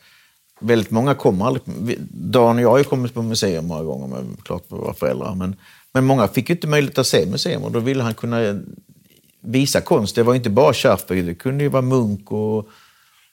[0.60, 1.64] väldigt många kommer aldrig...
[2.12, 5.36] Dan och jag har ju kommit på museum många gånger med klart våra föräldrar.
[5.36, 5.56] Men,
[5.94, 8.60] men många fick ju inte möjlighet att se museum och då ville han kunna
[9.42, 10.16] visa konst.
[10.16, 12.70] Det var inte bara Schaffberg, det kunde ju vara Munk och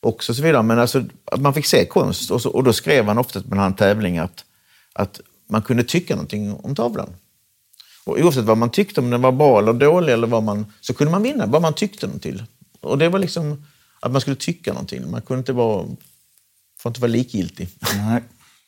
[0.00, 0.62] också så vidare.
[0.62, 2.30] Men alltså, att man fick se konst.
[2.30, 4.44] Och, så, och då skrev han ofta på en tävling att,
[4.92, 7.08] att man kunde tycka någonting om tavlan.
[8.04, 10.94] Och oavsett vad man tyckte, om den var bra eller dålig, eller vad man, så
[10.94, 12.42] kunde man vinna vad man tyckte den till.
[12.80, 13.64] Och det var liksom
[14.00, 15.10] att man skulle tycka någonting.
[15.10, 15.87] Man kunde inte vara,
[16.85, 17.68] får inte vara likgiltig.
[17.97, 18.23] Nej.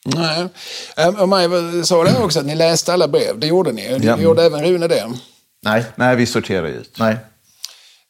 [0.05, 0.49] Nej.
[0.97, 1.49] Eh, Och Maj
[1.85, 3.39] sa det också att ni läste alla brev.
[3.39, 3.99] Det gjorde ni.
[3.99, 4.19] Det Ja.
[4.19, 5.13] gjorde även Rune det.
[5.63, 5.85] Nej.
[5.97, 6.99] Nej, vi sorterar ut.
[6.99, 7.17] Nej.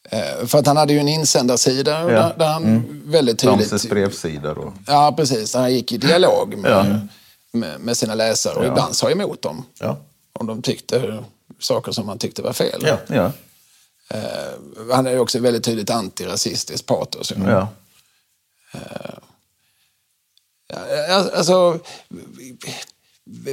[0.09, 3.69] Eh, För att han hade ju en insändarsida där, där han väldigt tydligt...
[3.69, 4.73] Bamses brevsida då.
[4.87, 5.53] Ja, precis.
[5.53, 7.07] Han gick i dialog med,
[7.53, 9.65] med, med sina läsare och ibland sa emot dem.
[9.79, 9.97] Ja.
[10.39, 11.23] Om de tyckte
[11.59, 12.81] saker som han tyckte var fel.
[12.85, 12.97] Ja.
[13.07, 13.31] Ja.
[14.17, 17.33] Eh, han är ju också väldigt tydligt antirasistisk patos.
[17.47, 17.67] ja.
[18.73, 18.79] Ja,
[21.33, 21.79] Alltså,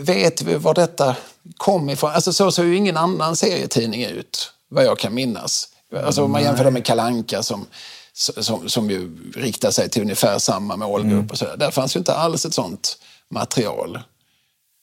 [0.01, 1.17] vet vi var detta
[1.57, 2.11] kom ifrån?
[2.11, 5.69] Alltså, så såg ju ingen annan serietidning ut, vad jag kan minnas.
[6.05, 7.67] Alltså, om man jämför det med Kalanka som,
[8.13, 11.31] som, som ju riktar sig till ungefär samma målgrupp.
[11.31, 11.57] Och så där.
[11.57, 12.99] där fanns ju inte alls ett sånt
[13.31, 13.99] material.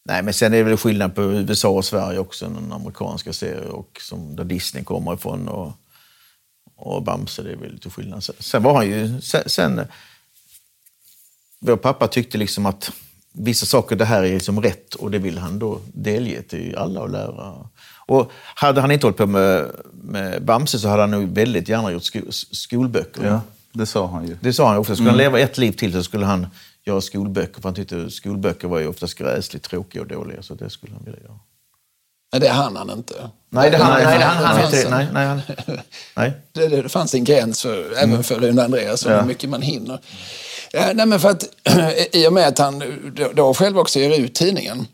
[0.06, 3.72] Nej, men sen är det väl skillnad på USA och Sverige också, den amerikanska serien
[3.72, 5.72] och som där Disney kommer ifrån och,
[6.76, 8.24] och Bamse, det är väl lite skillnad.
[8.40, 9.82] Sen var han ju, sen, sen
[11.62, 12.92] vår pappa tyckte liksom att
[13.34, 17.02] vissa saker, det här är liksom rätt och det vill han då delge till alla
[17.02, 17.54] och lära.
[18.06, 21.92] Och hade han inte hållit på med, med Bamse så hade han nog väldigt gärna
[21.92, 23.26] gjort sko, skolböcker.
[23.28, 23.42] ja,
[23.74, 24.38] det sa han ju.
[24.42, 24.96] Det sa han också.
[24.96, 26.48] Skulle han leva ett liv till så skulle han
[26.86, 27.56] göra skolböcker.
[27.62, 30.42] För han tyckte skolböcker var ju oftast gräsligt tråkiga och dåliga.
[30.42, 31.40] Så det skulle han vilja göra.
[32.32, 33.30] Men det hann han inte.
[33.50, 35.42] Nej, det han, Nej, nej, det han- han, han han inte Nej, nej, han,
[36.16, 36.34] nej.
[36.54, 39.26] Det, det fanns en gräns för, även för Rune Andreas hur Ja.
[39.26, 40.00] mycket man hinner.
[40.74, 41.44] Ja, nej, men för att,
[42.16, 42.84] I och med att han
[43.34, 44.88] då, själv också ger ut tidningen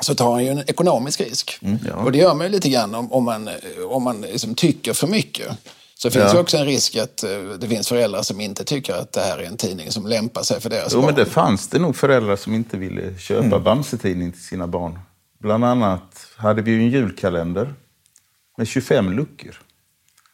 [0.00, 1.58] så tar han ju en ekonomisk risk.
[1.88, 1.94] ja.
[1.94, 3.48] Och det gör man ju lite grann om, om man,
[3.90, 5.46] om man liksom tycker för mycket.
[5.94, 6.32] Så finns Ja.
[6.32, 9.38] det också en risk att eh, det finns föräldrar som inte tycker att det här
[9.38, 11.06] är en tidning som lämpar sig för deras Jo, barn.
[11.06, 14.98] men det fanns det nog föräldrar som inte ville köpa Bamse-tidning till sina barn.
[15.40, 17.74] Bland annat hade vi ju en julkalender
[18.56, 19.60] med 25 luckor.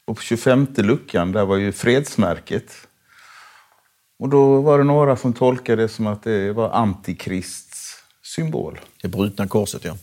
[0.04, 2.72] Och på 25 luckan, där var ju fredsmärket.
[4.18, 8.80] Och då var det några som tolkade det som att det var antikrists symbol.
[9.02, 9.96] Det brutna korset, ja.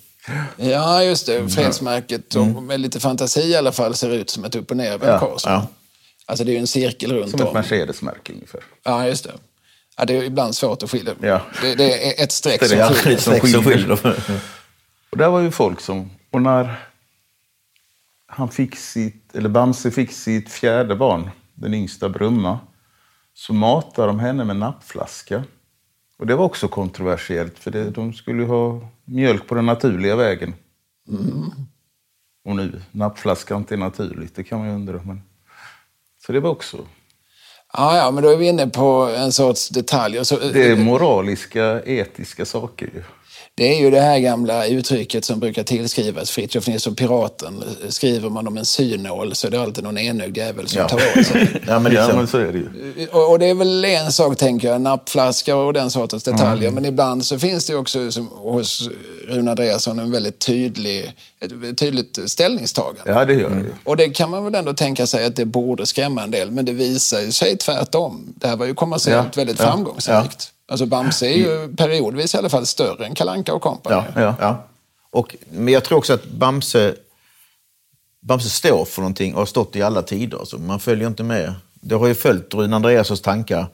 [0.57, 1.49] Ja, just det.
[1.49, 5.03] Fredsmärket, och med lite fantasi i alla fall, ser ut som ett upp och nervänt
[5.03, 5.41] Ja, kors.
[5.45, 5.67] ja.
[6.25, 7.53] Alltså det är ju en cirkel runt Som ett om.
[7.53, 8.61] Mercedes-märke ungefär.
[8.83, 9.31] Ja, just det.
[9.97, 11.13] Ja, det är ibland svårt att skilja.
[11.21, 11.41] Ja.
[11.61, 13.39] Det, det är ett streck Det är som det.
[13.39, 13.95] skiljer.
[13.95, 14.41] som skiljer.
[15.09, 16.09] Och där var ju folk som...
[16.31, 16.75] Och när
[18.27, 22.59] han fick sitt, eller Bamse fick sitt fjärde barn, den yngsta Brumma,
[23.33, 25.43] så matade de henne med nappflaska.
[26.17, 30.53] Och det var också kontroversiellt, för det, de skulle ha mjölk på den naturliga vägen.
[32.45, 35.01] Och nu, nappflaska inte är naturligt, det kan man ju undra.
[35.03, 35.21] Men...
[36.25, 36.77] Så det var också...
[37.73, 40.23] Ja, ja, men då är vi inne på en sorts detaljer.
[40.23, 43.03] Så, Det är moraliska, etiska saker ju.
[43.61, 47.63] Det är ju det här gamla uttrycket som brukar tillskrivas Fritiof Nilsson Piraten.
[47.89, 50.87] Skriver man om en synål så är det alltid någon enögd jävel som Ja.
[50.89, 51.61] tar åt sig.
[51.67, 52.15] Ja, men är Ja, så.
[52.15, 53.07] men så är det ju.
[53.07, 56.71] Och, och det är väl en sak, tänker jag, nappflaska och den sortens detaljer.
[56.71, 58.89] Men ibland så finns det också som, hos
[59.27, 63.11] Rune Andreasson en väldigt tydlig, ett tydligt ställningstagande.
[63.11, 63.71] Ja, det gör det ju.
[63.83, 66.65] Och det kan man väl ändå tänka sig att det borde skrämma en del, men
[66.65, 68.33] det visar ju sig tvärtom.
[68.35, 70.51] Det här var ju kommersiellt Ja, väldigt ja, framgångsrikt.
[70.71, 73.95] Alltså Bamse är ju periodvis i alla fall större än Kalanka och Company.
[73.95, 74.35] Ja, Ja.
[74.39, 74.67] ja.
[75.11, 76.95] Och, men jag tror också att Bamse,
[78.21, 80.37] Bamse står för någonting och har stått i alla tider.
[80.37, 81.53] Alltså, man följer inte med.
[81.73, 83.67] Det har ju följt Rune Andreassons tankar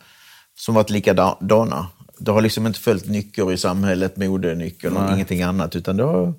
[0.56, 1.88] som varit likadana.
[2.18, 5.76] Det har liksom inte följt nyckor i samhället, modenyckor och ingenting annat.
[5.76, 6.34] Utan det har,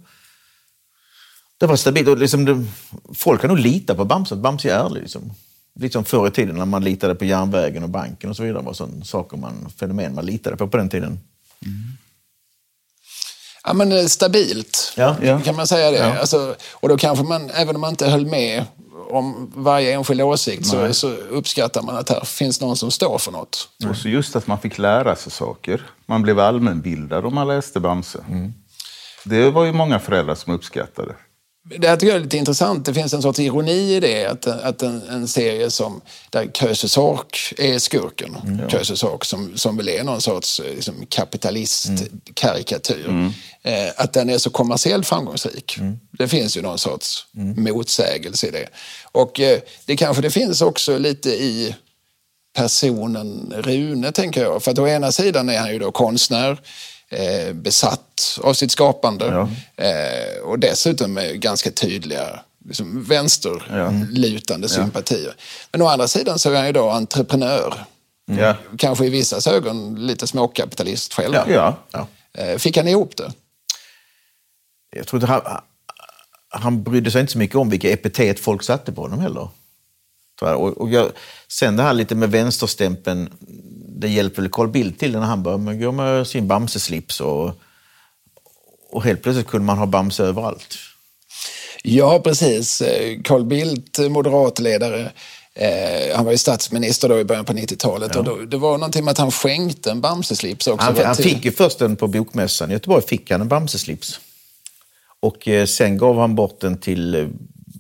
[1.59, 2.09] det var stabilt.
[2.09, 2.64] Och liksom det,
[3.14, 4.37] folk har nog litat på Bamse.
[4.37, 5.01] Bamse är ärlig.
[5.01, 5.33] Liksom.
[5.79, 8.62] Lite som förr i tiden när man litade på järnvägen och banken och så vidare.
[8.62, 11.21] Var sådana saker man, fenomen man litade på på den tiden.
[13.64, 15.17] Ja, men eh, stabilt, Ja.
[15.23, 15.41] Ja.
[15.41, 16.21] kan man säga det.
[16.21, 18.64] Alltså, och då kanske man, även om man inte höll med
[19.11, 23.33] om varje enskild åsikt så, så uppskattar man att här finns någon som står för
[23.33, 23.69] något.
[23.91, 25.87] Och så just att man fick lära sig saker.
[26.07, 28.19] Man blev allmänbildad om man läste Bamse.
[29.25, 31.14] Det var ju många föräldrar som uppskattade.
[31.76, 32.87] Det här tycker jag är lite intressant.
[32.87, 34.26] Det finns en sorts ironi i det.
[34.26, 36.00] Att, att en, en serie som,
[36.31, 38.37] där Köse Sork är skurken.
[38.46, 43.09] Mm, Köse Sork som, som väl är någon sorts eh, liksom, kapitalistkarikatyr.
[43.09, 43.33] Mm.
[43.62, 45.78] Eh, att den är så kommersiellt framgångsrik.
[45.78, 45.98] Mm.
[46.11, 47.26] Det finns ju någon sorts
[47.57, 48.68] motsägelse i det.
[49.12, 51.74] Och eh, det kanske det finns också lite i
[52.57, 54.62] personen Rune, tänker jag.
[54.62, 56.59] För att å ena sidan är han ju då konstnär
[57.11, 59.27] eh, besatt av sitt skapande.
[59.27, 59.49] Ja.
[59.85, 65.35] Eh, och dessutom med ganska tydliga liksom, vänsterlutande sympatier.
[65.73, 67.85] Men å andra sidan så är han ju då entreprenör.
[68.38, 68.57] Ja.
[68.79, 71.35] Kanske i vissa ögon lite småkapitalist själv.
[71.35, 71.77] Ja.
[71.90, 72.07] Ja.
[72.35, 73.33] Eh, fick han ihop det?
[74.97, 75.61] Jag tror inte han,
[76.49, 79.49] han brydde sig inte så mycket om vilka epitet folk satte på honom heller.
[80.40, 81.11] och jag,
[81.49, 83.33] sen det här lite med vänsterstämpeln,
[84.01, 87.61] det hjälper väl Carl Bildt till när han började gå med sin Bamse-slips och,
[88.91, 90.79] och helt plötsligt kunde man ha Bamse överallt.
[91.83, 92.81] Ja, precis.
[92.81, 95.13] Eh, Carl Bildt, moderatledare,
[95.55, 98.17] eh, han var ju statsminister då i början på 90-talet.
[98.17, 100.87] Och då, det var någonting med att han skänkte en Bamse-slips också.
[100.87, 104.21] Han, han fick ju först den på Bokmässan i Göteborg, fick han en Bamse-slips.
[105.21, 107.27] Och eh, sen gav han bort den till eh,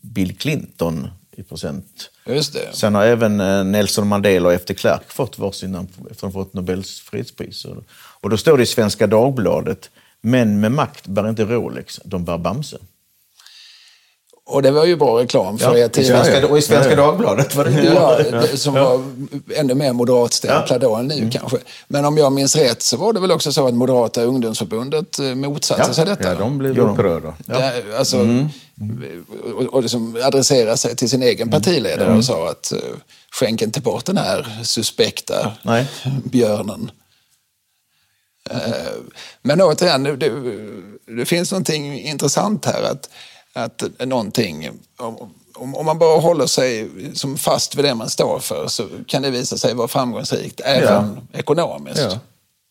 [0.02, 2.10] Bill Clinton i present.
[2.26, 2.68] Just det.
[2.72, 4.74] Sen har även eh, Nelson Mandela och F.D.
[4.74, 5.74] Klerk fått varsin
[6.10, 7.64] efter att ha fått Nobels fredspris.
[7.64, 7.84] Och-
[8.20, 12.38] Och då står det i Svenska Dagbladet, män med makt bär inte Rolex, de bär
[12.38, 12.78] Bamse.
[14.50, 16.22] Och det var ju bra reklam för er i tidning.
[16.24, 19.04] Svenska, och i Svenska Dagbladet var det Ja, det- som var
[19.54, 21.30] ännu mer moderatstämplad då än nu Mm.
[21.30, 21.58] kanske.
[21.88, 25.24] Men om jag minns rätt så var det väl också så att Moderata ungdomsförbundet eh,
[25.34, 26.28] motsatte Ja, sig detta.
[26.28, 27.34] Ja, de blev upprörda.
[27.46, 28.48] Där, alltså, Mm.
[29.56, 32.80] Och, och liksom adressera sig till sin egen partiledare och sa att uh,
[33.30, 35.86] skänk inte bort den här suspekta Nej.
[36.24, 36.90] björnen.
[38.50, 38.56] Eh,
[39.42, 40.30] men återigen, det, det,
[41.16, 42.82] det finns någonting intressant här.
[42.82, 43.10] Att,
[43.52, 45.30] att någonting, om,
[45.74, 49.30] om, man bara håller sig som fast vid det man står för så kan det
[49.30, 52.00] visa sig vara framgångsrikt även ekonomiskt.
[52.00, 52.18] Ja.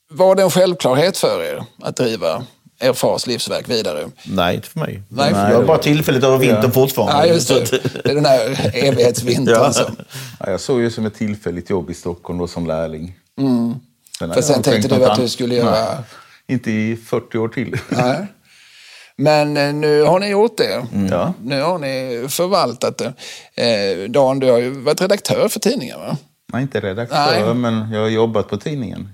[0.10, 2.44] Var det en självklarhet för er att driva
[2.80, 4.06] er fars livsverk vidare?
[4.26, 5.02] Nej, inte för mig.
[5.10, 7.28] Nej, för det var bara tillfälligt över vintern fortfarande.
[7.28, 7.72] Ja, just det.
[8.04, 9.56] Det är den här evighetsvintern.
[9.56, 9.74] Ja.
[9.74, 9.96] som-
[10.40, 13.16] Ja, jag såg ju som ett tillfälligt jobb i Stockholm då som lärling.
[13.38, 13.80] Sen Mm.
[14.20, 16.04] För jag sen tänkt tänkte du att du skulle göra- Nej,
[16.48, 17.78] inte i 40 år till.
[17.90, 18.28] Nej.
[19.17, 20.86] Men eh, nu har ni gjort det.
[21.12, 21.34] Ja.
[21.43, 23.13] Nu har ni förvaltat det.
[23.63, 26.17] Eh, Dan, du har ju varit redaktör för tidningen va?
[26.53, 27.53] Nej, inte redaktör, Nej.
[27.53, 29.10] men jag har jobbat på tidningen.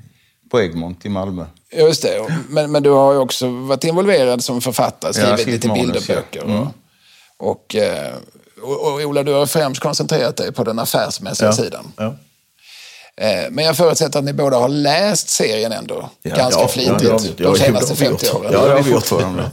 [0.52, 1.46] På Egmont i Malmö.
[1.78, 2.28] Just det.
[2.50, 5.84] Men, men du har ju också varit involverad som författare, Ja, skrivit skrivit lite manus,
[6.08, 6.44] bilderböcker.
[6.48, 6.54] ja.
[6.54, 6.68] Mm.
[7.38, 8.14] Och, och, eh,
[8.62, 11.54] och, och Ola, du har främst koncentrerat dig på den affärsmässiga Ja.
[11.54, 11.92] sidan.
[11.98, 12.16] Ja.
[13.22, 16.10] Eh, Men jag förutsätter att ni båda har läst serien ändå.
[16.22, 17.04] Ja, ganska ja, flitigt.
[17.04, 18.36] ja, ja, de senaste det har vi 50 gjort.
[18.36, 18.52] åren.
[18.54, 19.06] Ja, det har vi gjort.
[19.06, 19.52] fortfarande.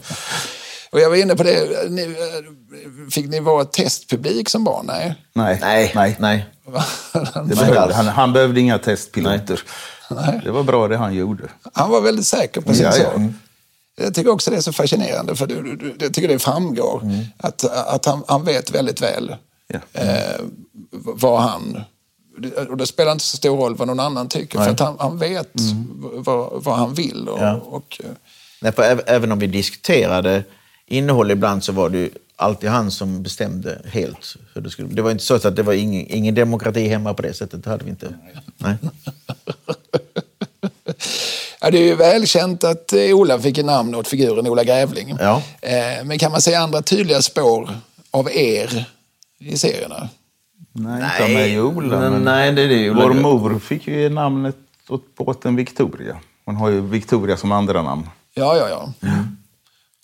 [0.92, 1.90] Och jag var inne på det.
[1.90, 4.84] Ni, eh, fick ni vara testpublik som barn?
[4.86, 5.14] Nej.
[5.32, 6.16] Nej, Nej, nej.
[6.18, 6.46] nej.
[7.48, 9.60] Det behövde, han, han behövde inga testpiloter.
[10.10, 10.40] Nej.
[10.44, 11.42] Det var bra det han gjorde.
[11.72, 13.04] Han var väldigt säker på sin Ja, ja.
[13.04, 13.14] sak.
[13.96, 17.02] Jag tycker också det är så fascinerande, för du, du, jag tycker det framgår
[17.38, 19.36] att, att han, han vet väldigt väl
[19.68, 19.78] Ja.
[19.92, 20.40] eh,
[20.92, 21.80] vad han...
[22.70, 25.18] Och det spelar inte så stor roll vad någon annan tycker, för att han, han
[25.18, 25.50] vet
[26.14, 27.28] vad, vad han vill.
[27.28, 27.54] Och, Ja.
[27.64, 28.10] och, eh,
[28.62, 30.44] Nej, för äv- även om vi diskuterade
[30.86, 34.34] innehåll ibland så var det ju alltid han som bestämde helt.
[34.54, 34.88] Hur det, skulle.
[34.88, 37.64] det var inte så att det var ingen, ingen demokrati hemma på det sättet.
[37.64, 38.14] Det hade vi inte.
[38.56, 38.74] Nej.
[41.62, 45.16] Ja, det är ju välkänt att eh, Ola fick en namn åt figuren Ola Grävling.
[45.20, 45.42] Ja.
[45.62, 47.70] Eh, men kan man se andra tydliga spår
[48.10, 48.84] av er
[49.38, 50.08] i serierna?
[50.72, 52.00] Nej, inte av mig och Ola.
[52.00, 54.56] Nej, men nej, det är det Ola Vår mor fick ju namnet
[54.88, 56.16] åt båten Victoria.
[56.44, 58.10] Hon har ju Victoria som andra namn.
[58.34, 59.08] Ja, ja, ja.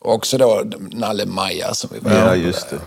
[0.00, 2.79] Och också då Nalle Maja som vi var Ja, just det.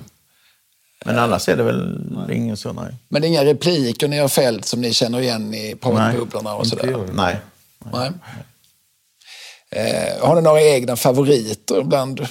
[1.05, 1.99] Men annars är det väl
[2.31, 2.95] ingen så, nej.
[3.09, 6.65] Men det är inga repliker ni har fällt som ni känner igen i pratbubblorna och
[6.65, 6.91] inte sådär?
[6.91, 7.15] jag.
[7.15, 7.39] Nej.
[7.93, 8.11] Nej.
[9.71, 12.27] Eh, har ni några egna favoriter bland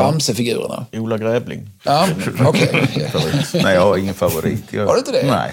[0.00, 0.86] Bamse-figurerna?
[0.92, 1.70] Ola Grävling.
[1.82, 2.08] Ja,
[2.46, 2.88] okej.
[3.54, 4.72] Nej, jag har ingen favorit.
[4.72, 4.86] Jag...
[4.86, 5.26] Har du inte det?
[5.26, 5.52] Nej.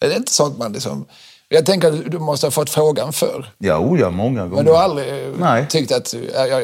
[0.00, 1.06] Är det inte sånt man liksom...
[1.48, 3.52] Jag tänker att du måste ha fått frågan förr.
[3.58, 4.56] Ja, oh, ja, många gånger.
[4.56, 5.66] Men du har aldrig eh, Nej.
[5.68, 6.62] tyckt att jag, jag,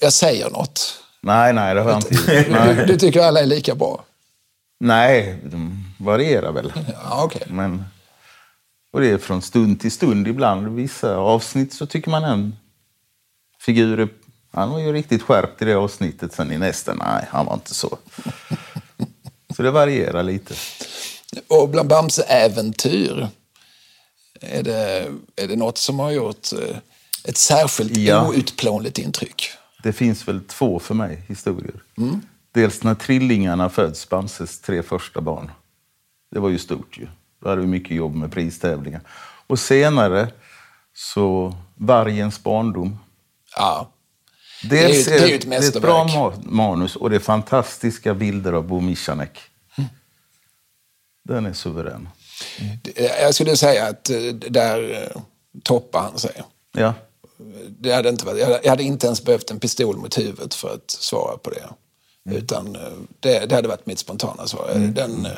[0.00, 0.98] jag, säger något?
[1.20, 2.74] Nej, nej, det har jag inte.
[2.76, 4.04] Du, du tycker alla är lika bra?
[4.80, 6.72] nej, de varierar väl.
[7.04, 7.42] Ja, okej.
[7.46, 7.84] Men,
[8.92, 10.68] och det är från stund till stund ibland.
[10.68, 12.56] Vissa avsnitt så tycker man en
[13.60, 14.08] figur är,
[14.54, 16.32] han var ju riktigt skärpt i det avsnittet.
[16.32, 17.98] Sen i nästa, nej, han var inte så.
[19.56, 20.54] Så det varierar lite.
[21.48, 23.28] Och bland Bamse-äventyr,
[24.40, 26.76] är det, är det något som har gjort eh,
[27.24, 28.28] ett särskilt Ja.
[28.28, 29.50] outplånligt intryck?
[29.82, 31.82] Det finns väl två för mig historier.
[32.52, 35.50] Dels när trillingarna föds, Bamses tre första barn.
[36.30, 37.06] Det var ju stort ju.
[37.42, 39.00] Då hade vi mycket jobb med pristävlingar.
[39.46, 40.28] Och senare
[40.94, 42.98] så Vargens barndom.
[43.56, 43.90] Ja.
[44.70, 46.34] Dels Det är ju- det är ju ett det är ett bra mästerverk.
[46.34, 49.38] ma- manus och det är fantastiska bilder av Bo Michanek.
[51.28, 52.08] Den är suverän.
[52.96, 55.20] Jag skulle säga att eh, där eh,
[55.62, 56.42] toppar han sig.
[56.76, 56.94] Ja,
[57.68, 60.54] Det hade inte varit, jag hade- jag hade inte ens behövt en pistol mot huvudet
[60.54, 61.68] för att svara på det.
[62.30, 62.82] Utan eh,
[63.20, 64.70] det, det hade varit mitt spontana svar.
[64.74, 65.32] Den, eh,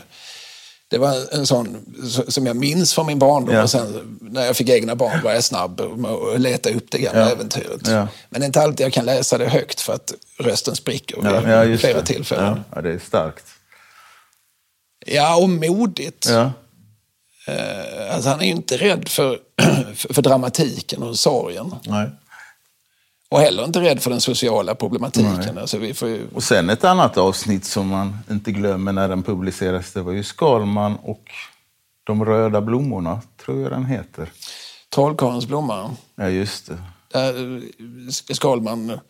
[0.89, 1.77] det var en sån
[2.29, 3.55] som jag minns från min barndom.
[3.55, 3.63] Ja.
[3.63, 6.99] Och sen när jag fick egna barn var jag snabb med att leta upp det
[6.99, 7.31] gamla Ja.
[7.31, 7.81] äventyret.
[7.89, 8.09] Ja.
[8.31, 11.51] Men det är inte alltid jag kan läsa det högt för att rösten spricker vid
[11.53, 12.07] ja just flera det.
[12.07, 12.61] tillfällen.
[12.75, 13.45] Ja, det är starkt.
[15.07, 16.27] Ja, och modigt.
[16.29, 16.53] Ja.
[17.49, 19.39] Eh, Alltså, han är ju inte rädd för,
[19.95, 21.75] för, för dramatiken och sorgen.
[21.85, 22.11] Nej.
[23.29, 25.59] Och heller inte rädd för den sociala problematiken.
[25.59, 29.23] Alltså, vi får ju, Och sen ett annat avsnitt som man inte glömmer när den
[29.23, 31.25] publiceras, det var ju Skalman och
[32.05, 34.33] de röda blommorna, tror jag den heter.
[34.95, 35.91] Trollkarlens blomma.
[36.15, 36.79] Ja, just det.
[37.13, 37.63] Där eh,
[38.11, 39.01] Skalman...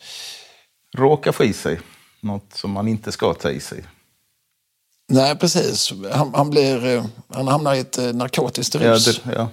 [0.96, 1.80] Råka få i sig
[2.20, 3.84] något som man inte ska ta i sig.
[5.08, 5.92] Nej, precis.
[6.12, 9.20] Han, han, blir, eh, han hamnar i ett eh, narkotiskt Ja, rus.
[9.22, 9.48] det, ja.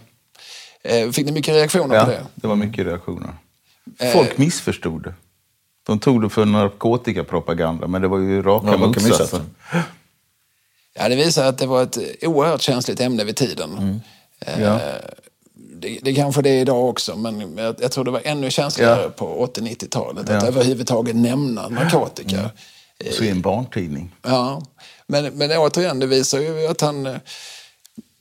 [1.11, 2.25] Fick ni mycket reaktioner ja, på det?
[2.35, 3.33] det var mycket reaktioner.
[3.99, 4.11] Eh.
[4.13, 5.13] Folk missförstod det.
[5.85, 9.55] De tog det för narkotikapropaganda, men det var ju raka Ja, motsatsen.
[10.93, 14.01] Ja, det visar att det var ett oerhört känsligt ämne vid tiden.
[14.39, 14.79] Eh, Ja.
[15.75, 19.01] Det, det kanske det är idag också, men jag, jag tror det var ännu känsligare
[19.03, 19.09] Ja.
[19.09, 20.29] på 80-90-talet.
[20.29, 20.37] Ja.
[20.37, 22.49] Att överhuvudtaget nämna narkotika.
[23.11, 24.15] Så i en barntidning.
[24.21, 24.61] Ja,
[25.07, 27.15] men, men återigen, det visar ju att han eh,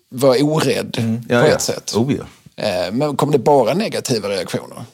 [0.08, 1.92] var orädd Ja, på ett sätt.
[1.96, 2.12] Oh.
[2.56, 4.84] Eh, Men kom det bara negativa reaktioner?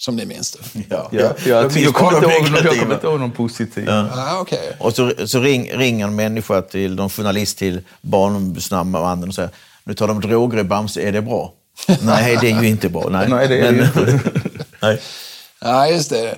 [0.00, 0.84] Som ni minns det?
[0.88, 1.08] Ja.
[1.12, 3.84] Ja, jag, minns jag, kommer inte ihåg, jag kommer inte ihåg någon positiv.
[3.86, 4.08] Ja.
[4.14, 4.76] Ah, okej.
[4.80, 9.50] Och så, så ring, ringer en människa till någon journalist till Barnombudsmannen och säger
[9.84, 11.52] nu tar de droger i Bamse, är det bra?
[12.02, 13.08] Nej, det är ju inte bra.
[13.10, 14.20] Nej, Nej, det är det ju inte.
[14.82, 15.00] nej.
[15.60, 16.34] Ja, just det.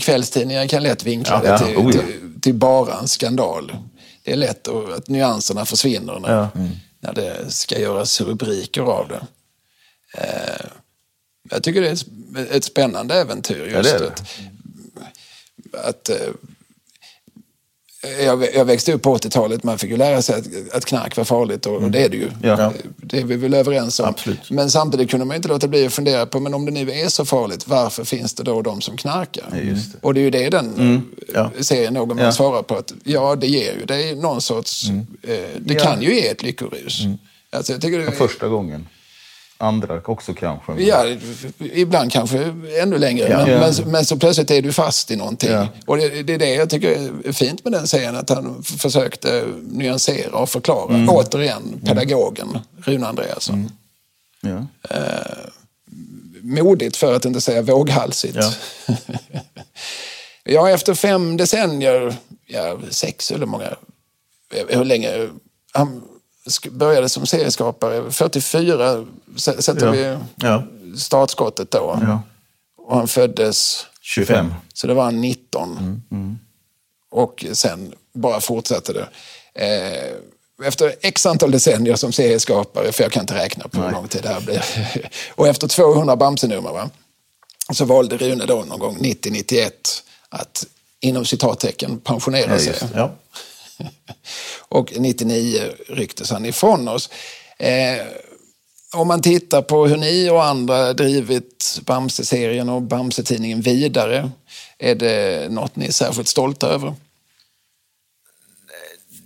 [0.00, 1.92] Kvällstidningar kan lätt vinkla Ja, det till, Oh, ja.
[1.92, 3.72] till, till bara en skandal.
[4.24, 6.48] Det är lätt att, nyanserna försvinner när, Ja.
[7.00, 9.20] när det ska göras rubriker av det.
[10.22, 10.66] Eh,
[11.50, 13.68] jag tycker det är ett, ett spännande äventyr.
[13.72, 14.12] Ja, Just det är det.
[15.78, 16.16] Att, att, eh,
[18.24, 21.24] jag, jag växte upp på 80-talet, man fick ju lära sig att, att knark var
[21.24, 22.30] farligt och, och det är det ju.
[22.42, 22.72] Ja.
[22.96, 24.06] Det är vi väl överens om.
[24.08, 24.50] Absolut.
[24.50, 27.08] Men samtidigt kunde man inte låta bli att fundera på, men om det nu är
[27.08, 29.44] så farligt, varför finns det då de som knarkar?
[29.52, 29.98] Ja, just det.
[30.02, 31.02] Och det är ju det den
[31.34, 31.50] Ja.
[31.56, 31.62] ja.
[31.64, 32.24] serien någon Ja.
[32.24, 32.32] ja.
[32.32, 34.88] svarar på, att ja, det ger ju det är någon sorts,
[35.22, 35.80] eh, det Ja.
[35.80, 37.00] kan ju ge ett lyckorus.
[37.50, 38.88] Alltså, jag tycker det, Första gången.
[39.62, 40.72] Andra också kanske.
[40.72, 41.06] men- Ja,
[41.58, 43.28] ibland kanske ännu längre.
[43.28, 43.58] Men, Ja.
[43.60, 45.50] men, men så plötsligt är du fast i någonting.
[45.50, 45.68] Ja.
[45.86, 49.44] Och det, det är det jag tycker är fint med den serien, att han försökte
[49.70, 50.94] nyansera och förklara.
[50.94, 51.08] Mm.
[51.08, 53.70] Återigen, pedagogen Rune Andreasson.
[54.40, 54.66] Ja.
[56.42, 58.36] Modigt för att inte säga våghalsigt.
[58.36, 58.52] Ja.
[60.44, 62.14] Ja, efter fem decennier,
[62.46, 63.74] ja, sex eller många,
[64.68, 65.28] hur länge,
[65.72, 66.02] han
[66.70, 69.92] började som serieskapare, 44 s- sätter Ja.
[69.92, 70.62] vi Ja.
[70.98, 71.98] startskottet då.
[72.02, 72.22] Ja.
[72.76, 74.54] Och han föddes, 25.
[74.74, 76.02] så det var han 19.
[76.10, 76.38] Mm,
[77.10, 79.08] Och sen bara fortsatte det.
[79.54, 80.12] Eh,
[80.66, 84.22] efter x antal decennier som serieskapare, för jag kan inte räkna på hur lång tid
[84.22, 84.64] det här blir.
[85.34, 86.90] och efter 200 Bamse-nummer, va?
[87.72, 89.70] så valde Rune då någon gång 90-91
[90.28, 90.66] att
[91.00, 92.74] inom citattecken pensionera sig.
[92.94, 93.10] Ja.
[94.68, 97.10] Och 99 rycktes han ifrån oss.
[97.58, 98.06] Eh,
[98.94, 104.30] om man tittar på hur ni och andra drivit Bamse-serien och Bamse-tidningen vidare,
[104.78, 106.94] är det något ni är särskilt stolta över?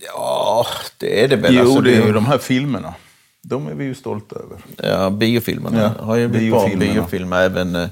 [0.06, 0.66] ja,
[0.98, 1.54] det är det väl.
[1.54, 2.94] Jo, Alltså, det är ju de här filmerna.
[3.42, 4.58] De är vi ju stolta över.
[4.94, 6.92] Ja, biofilmerna Ja, har ju blivit bra biofilmerna.
[6.94, 7.42] biofilmer.
[7.42, 7.88] Även eh,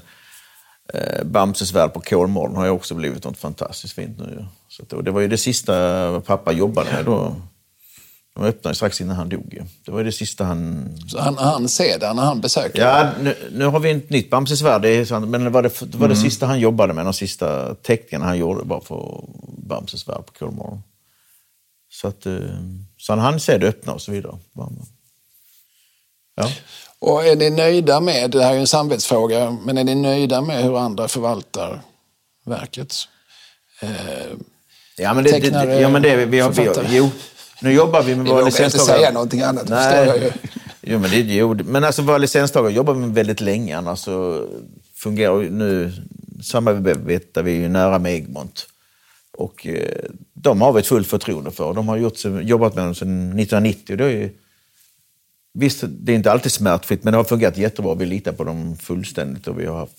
[0.93, 4.45] eh, Bamses värld på Kolmården har ju också blivit något fantastiskt fint nu.
[4.77, 7.35] Så det var ju det sista pappa jobbade med då.
[8.35, 9.63] De öppnade strax innan han dog.
[9.85, 10.89] Det var ju det sista han...
[11.07, 14.29] Så han, han ser det när han besöker Ja, nu, nu har vi ett nytt
[14.29, 16.93] Bamses värld, det är sant, men det var, det, det, var det sista han jobbade
[16.93, 19.23] med, de sista teckningarna han gjorde bara för
[19.57, 20.83] Bamses värld på Kolmården.
[21.89, 22.39] Så att, eh,
[22.97, 24.37] så han hann se det öppna och så vidare.
[26.35, 26.51] Ja.
[26.99, 30.41] Och är ni nöjda med, det här är ju en samvetsfråga, men är ni nöjda
[30.41, 31.81] med hur andra förvaltar
[32.45, 32.95] verket?
[33.81, 34.37] Eh,
[34.97, 36.87] Ja, men det, Tecknare, det, ja, men det vi har, vi har, författare.
[36.97, 37.09] jo,
[37.61, 38.99] Nu jobbar vi med Vi våra vågar inte licenstagare.
[38.99, 40.31] säga någonting annat, det förstår jag ju.
[40.81, 43.77] Jo, men, det, jo, men alltså våra licenstagare jobbar vi med väldigt länge.
[43.77, 44.47] Annars så
[44.95, 45.91] fungerar nu
[46.43, 48.67] samarbetar vi ju nära med Egmont.
[49.37, 51.73] Och eh, de har vi ett fullt förtroende för.
[51.73, 53.97] De har gjort, jobbat med dem sedan 1990.
[53.97, 54.29] Det är ju,
[55.53, 57.95] visst, det är inte alltid smärtfritt, men det har fungerat jättebra.
[57.95, 59.47] Vi litar på dem fullständigt.
[59.47, 59.97] Och vi har haft,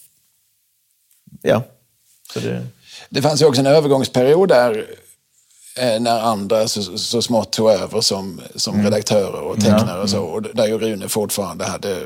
[1.43, 1.63] ja,
[2.33, 2.67] så det,
[3.09, 4.87] Det fanns ju också en övergångsperiod där
[5.79, 8.85] eh, när andra så, så smått tog över som, som Mm.
[8.87, 10.23] redaktörer och tecknare och så.
[10.23, 11.97] Och där ju Rune fortfarande hade,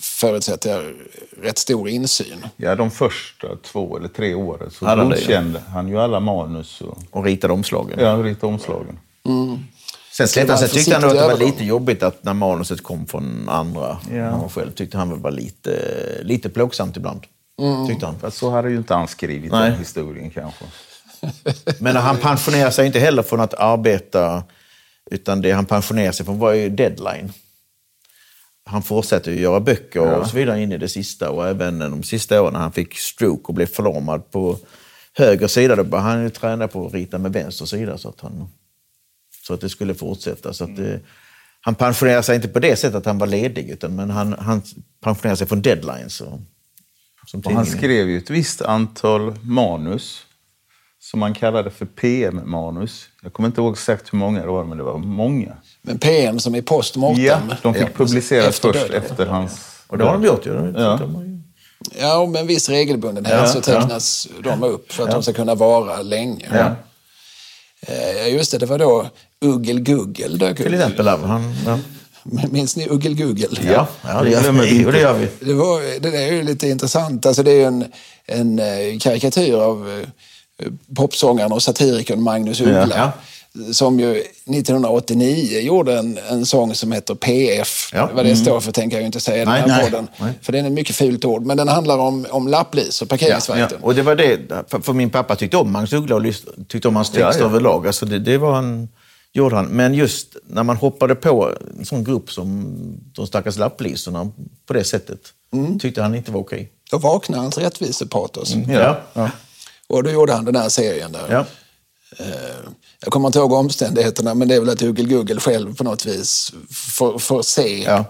[0.00, 0.94] förutsätter jag,
[1.42, 2.46] rätt stor insyn.
[2.56, 6.98] Ja, de första två eller tre åren så det, godkände han ju alla manus och
[7.10, 7.98] och ritade omslagen.
[8.00, 8.98] ja, ritade omslagen.
[9.24, 9.66] Sen,
[10.12, 12.82] Så det släppte han, sen tyckte han att det var lite jobbigt att när manuset
[12.82, 13.98] kom från andra.
[14.12, 14.24] Ja.
[14.30, 15.72] Han själv tyckte han var lite,
[16.22, 17.20] lite plågsamt ibland.
[17.88, 18.18] Tyckte han.
[18.18, 19.70] Fast så hade ju inte han skrivit Nej.
[19.70, 20.64] den historien kanske.
[21.80, 24.42] Men han pensionerade sig inte heller från att arbeta.
[25.10, 27.32] Utan det han pensionerade sig från var ju deadline.
[28.64, 31.30] Han fortsatte ju göra böcker och så vidare in i det sista.
[31.30, 34.58] Och även de sista åren när han fick stroke och blev förlamad på
[35.12, 35.76] höger sida.
[35.76, 37.98] Då började han ju träna på att rita med vänster sida.
[37.98, 38.48] Så att, han,
[39.46, 40.52] så att det skulle fortsätta.
[40.52, 41.00] Så att det,
[41.60, 43.70] han pensionerade sig inte på det sättet att han var ledig.
[43.70, 44.62] Utan, men han, han
[45.00, 46.20] pensionerade sig från deadlines.
[46.20, 46.40] Och,
[47.34, 50.22] Och han skrev ju ett visst antal manus
[50.98, 53.08] som man kallade för PM-manus.
[53.22, 55.56] Jag kommer inte ihåg exakt hur många det var, men det var många.
[55.82, 57.24] Men PM som är postmortem.
[57.24, 59.02] Ja, de fick publiceras Efter först döden.
[59.02, 59.82] efter hans...
[59.86, 60.72] Och det har de gjort ju.
[60.76, 61.00] Ja.
[62.00, 65.32] Ja, och med en viss regelbundenhet Ja, så tecknas de upp för att de ska
[65.32, 66.46] kunna vara länge.
[66.52, 66.74] Ja.
[67.80, 69.06] Eh, Just det, det var då
[69.40, 71.08] Uggel Guggel dök Till exempel.
[71.08, 71.78] Han, ja.
[72.50, 73.58] Minns ni Uggel Guggel?
[73.62, 75.28] Ja, ja det, gör vi det gör vi.
[75.40, 77.26] Det, var, det är ju lite intressant.
[77.26, 77.84] Alltså det är ju en,
[78.26, 80.08] en eh, karikatyr av eh,
[80.96, 82.88] popsångaren och satirikern Magnus Uggla.
[82.96, 83.12] Ja.
[83.72, 87.90] Som ju 1989 gjorde en, en sång som heter PF.
[87.92, 88.02] Ja.
[88.02, 88.16] Mm.
[88.16, 90.08] Vad det står för tänker jag ju inte säga i den här nej, podden.
[90.16, 90.32] nej.
[90.42, 91.42] För det är ett mycket fult ord.
[91.42, 93.82] Men den handlar om, om lapplis och parkeringsvakten.
[93.82, 96.22] Och det var det, för, för min pappa tyckte om Magnus Uggla och
[96.68, 97.44] tyckte om hans text Ja, ja.
[97.44, 97.86] överlag.
[97.86, 98.88] Alltså det, det var han,
[99.36, 99.66] gjorde han.
[99.66, 102.74] Men just när man hoppade på en sån grupp som
[103.12, 104.30] de stackars lapplisorna
[104.66, 105.20] på det sättet,
[105.80, 106.72] tyckte han inte var okej.
[106.90, 108.54] Då vaknade hans rättvisepatos.
[108.68, 109.00] Ja.
[109.12, 109.30] Ja.
[109.88, 111.26] Och då gjorde han den här serien där.
[111.30, 111.44] Ja.
[112.18, 112.26] Eh,
[113.00, 116.06] Jag kommer inte ihåg omständigheterna, men det är väl att Google Google själv på något
[116.06, 118.04] vis får, får se Ja.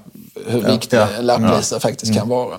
[0.47, 1.09] hur viktig Ja.
[1.09, 2.59] en lapplisa faktiskt kan vara.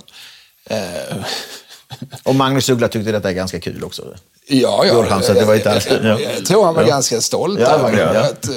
[2.24, 4.04] Och Magnus Uggla tyckte detta är ganska kul också.
[4.48, 4.94] Ja, ja.
[4.94, 6.88] Gjorde han, så det var inte alls- jag, jag, tror han var Ja.
[6.88, 8.20] ganska stolt Ja, över ja, ja.
[8.22, 8.56] Att, eh,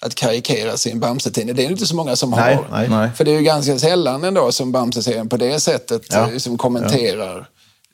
[0.00, 1.56] att karikera sin Bamse-tidning.
[1.56, 2.86] Det är inte så många som Nej, har.
[2.88, 3.10] nej.
[3.16, 6.30] För det är ju ganska sällan ändå som Bamse-serien på det sättet Ja.
[6.32, 7.48] eh, som kommenterar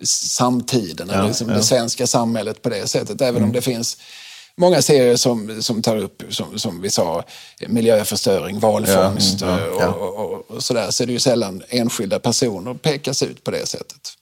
[0.04, 1.50] samtiden, eller Ja, liksom ja.
[1.52, 1.60] Mm.
[1.60, 3.20] det svenska samhället på det sättet.
[3.20, 3.96] Även om det finns
[4.56, 7.24] många serier som, som tar upp, som, som vi sa,
[7.68, 9.86] miljöförstöring, valfångst Ja, mm, ja.
[9.88, 10.90] och, och, och, och sådär.
[10.90, 14.12] Så är det ju sällan enskilda personer pekas ut på det sättet.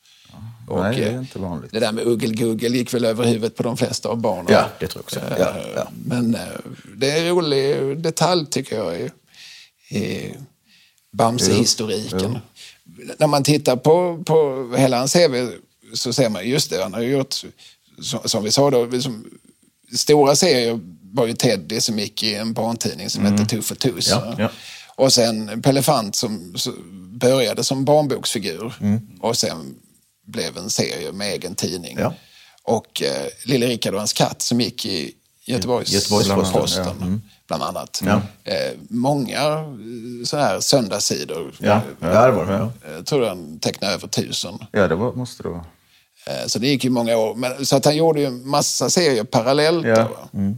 [0.68, 1.72] Och, Nej, det är eh, inte vanligt.
[1.72, 4.46] Det där med uggel-guggel gick väl över huvudet på de flesta av barnen.
[4.48, 5.20] Ja, det tror jag också.
[5.38, 5.80] Ja, ja.
[5.80, 6.40] Eh, Men eh,
[6.96, 9.10] det är en rolig detalj tycker jag i,
[9.98, 10.34] i
[11.12, 12.38] Bamse-historiken.
[13.18, 15.48] När man tittar på, på hela hans CV
[15.94, 17.34] så ser man just det, han har gjort,
[18.02, 19.24] som, som vi sa då, liksom,
[19.94, 20.80] stora serier
[21.12, 24.12] var ju Teddy som gick i en barntidning som hette Tuff och Tuss.
[24.12, 24.24] Mm.
[24.24, 24.48] Ja, ja.
[24.96, 26.54] Och sen Pelle Fant som
[27.12, 28.74] började som barnboksfigur
[29.20, 29.74] och sen
[30.24, 31.92] blev en serie med egen tidning.
[31.92, 32.02] Mm.
[32.02, 32.14] Ja.
[32.62, 35.12] Och eh, Lille Rickard och hans katt som gick i
[35.46, 36.90] Göteborgs Göteborgs-Posten, ja.
[37.06, 37.22] Mm.
[37.46, 38.02] bland annat.
[38.04, 38.22] Ja.
[38.44, 39.64] Eh, många eh,
[40.24, 41.54] så här söndagssidor.
[41.60, 42.54] Ja, ja, det var det.
[42.54, 44.58] Eh, Jag tror han tecknade över tusen.
[44.72, 45.64] Ja, det var, måste det vara.
[46.26, 47.34] Eh, Så det gick ju många år.
[47.34, 49.86] Men, så att han gjorde ju en massa serier parallellt.
[49.86, 49.94] Ja.
[49.94, 50.54] Då, va?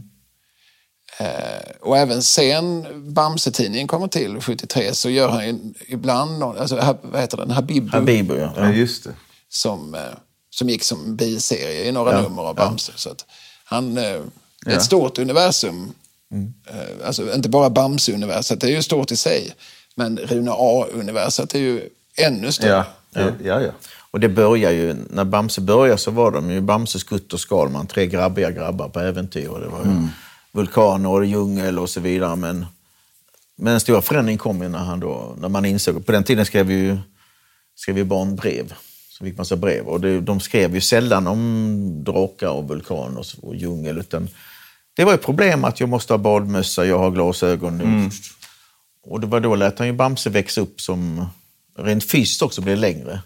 [1.19, 7.21] Eh, och även sen Bamse-tidningen kommer till 73 så gör han ju ibland, alltså, vad
[7.21, 8.53] heter den, Habibu, Habibu, ja.
[8.57, 9.13] Ja, just det.
[9.49, 10.01] Som, eh,
[10.49, 12.65] som gick som biserie i några Ja, nummer av ja.
[12.65, 12.91] Bamse.
[12.95, 13.25] Så att
[13.65, 14.21] han, eh, det är
[14.65, 14.71] Ja.
[14.71, 15.93] ett stort universum.
[16.31, 16.53] Mm.
[16.65, 19.53] Eh, alltså inte bara Bamse-universet, det är ju stort i sig.
[19.95, 22.69] Men Rune A-universet är ju ännu större.
[22.69, 23.61] Ja, ja, ja.
[23.61, 23.71] ja.
[24.11, 27.87] Och det börjar ju, när Bamse började så var de ju Bamse, Skutt och Skalman,
[27.87, 29.47] tre grabbiga grabbar på äventyr.
[29.47, 30.07] Och det var ju
[30.51, 32.35] vulkaner och djungel och så vidare.
[32.35, 32.65] Men,
[33.55, 36.45] men den stora förändringen kom ju när, han då, när man insåg, på den tiden
[36.45, 36.97] skrev ju,
[37.75, 38.73] skrev ju barn brev.
[39.17, 39.87] Så fick massa brev.
[39.87, 43.97] Och det, de skrev ju sällan om drakar och vulkaner och, och djungel.
[43.97, 44.29] Utan
[44.95, 48.09] det var ju problem att jag måste ha badmössa, jag har glasögon.
[49.03, 51.25] Och det var då lät han ju Bamse växa upp som
[51.77, 53.21] rent fysiskt också blev längre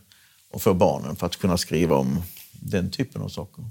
[0.51, 3.65] och för barnen för att kunna skriva om den typen av saker.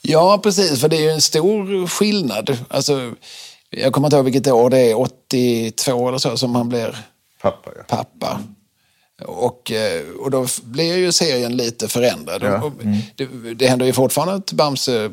[0.00, 0.80] Ja, precis.
[0.80, 2.58] För det är ju en stor skillnad.
[2.68, 3.14] Alltså,
[3.70, 6.96] jag kommer inte ihåg vilket år det är, 82 eller så, som han blir
[7.42, 7.82] Pappa, ja.
[7.88, 8.40] pappa.
[9.24, 12.42] Och, eh, och då blir ju serien lite förändrad.
[12.42, 12.62] Ja.
[12.62, 12.72] Och
[13.16, 15.10] Det, det händer ju fortfarande att Bamse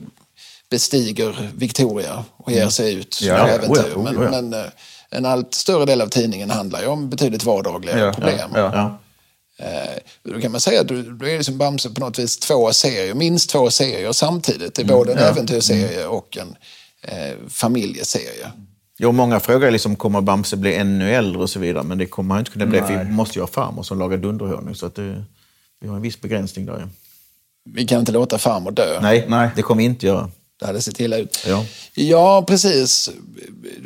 [0.70, 3.82] bestiger Victoria och ger sig ut Ja, på ja, äventyr.
[3.82, 4.30] oh ja, oh men, ja.
[4.42, 4.70] men eh,
[5.10, 8.50] en allt större del av tidningen handlar ju om betydligt vardagligare Ja, problem.
[8.56, 9.00] ja, Ja.
[9.66, 12.74] Eh, Då kan man säga att du- då är liksom Bamse på något vis två
[12.74, 14.76] serier, minst två serier samtidigt.
[14.76, 16.56] Det är både en äventyrsserie och en
[17.02, 18.52] eh, familjeserie.
[18.98, 22.36] Jo, många frågar liksom, kommer Bamse bli ännu äldre och så vidare, men det kommer
[22.36, 23.06] han inte kunna bli, för Nej.
[23.06, 25.24] vi måste ju ha farmor som lagar dunderhonung, så att det,
[25.80, 26.80] vi har en viss begränsning där.
[26.80, 26.88] Ja.
[27.74, 29.00] Vi kan inte låta farmor dö.
[29.02, 29.50] Nej, Nej.
[29.56, 30.32] det kommer vi inte göra.
[30.60, 31.44] Det hade sett illa ut.
[31.48, 31.66] Ja.
[31.94, 33.10] Ja, precis.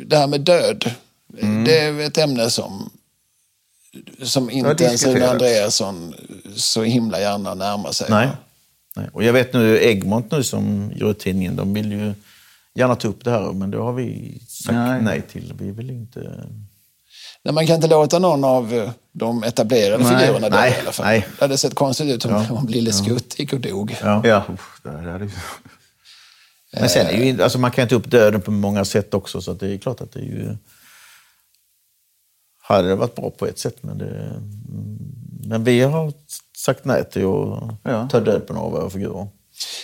[0.06, 0.90] Det här med död.
[1.38, 1.64] Mm.
[1.64, 2.90] Det är ett ämne som,
[4.22, 5.28] som inte ens Rune.
[5.28, 6.14] Andreasson
[6.56, 8.06] så himla gärna närmar sig.
[8.10, 8.28] Nej.
[8.96, 9.08] Nej.
[9.12, 12.14] Och jag vet nu Egmont nu som gör tidningen, de vill ju
[12.74, 15.22] gärna ta upp det här, men det har vi sagt nej, Nej.
[15.22, 15.54] till.
[15.58, 16.46] Vi vill inte...
[17.44, 20.18] Nej, man kan inte låta någon av eh, de etablerade Nej.
[20.18, 20.72] figurerna dö Nej.
[20.78, 21.06] i alla fall.
[21.06, 21.26] Nej.
[21.38, 23.96] Det hade sett konstigt ut om, om Lille Skutt gick och dog.
[24.02, 24.20] Ja.
[24.24, 24.90] Ja, uff, det
[25.24, 25.30] ju...
[26.80, 29.50] Men sen är ju, alltså man kan ta upp döden på många sätt också, så
[29.50, 30.56] att det är klart att det är ju...
[32.62, 34.42] Hade det varit bra på ett sätt, men det...
[35.44, 36.12] Men vi har
[36.56, 38.08] sagt nej till att Ja.
[38.10, 39.28] ta död på några av våra figurer.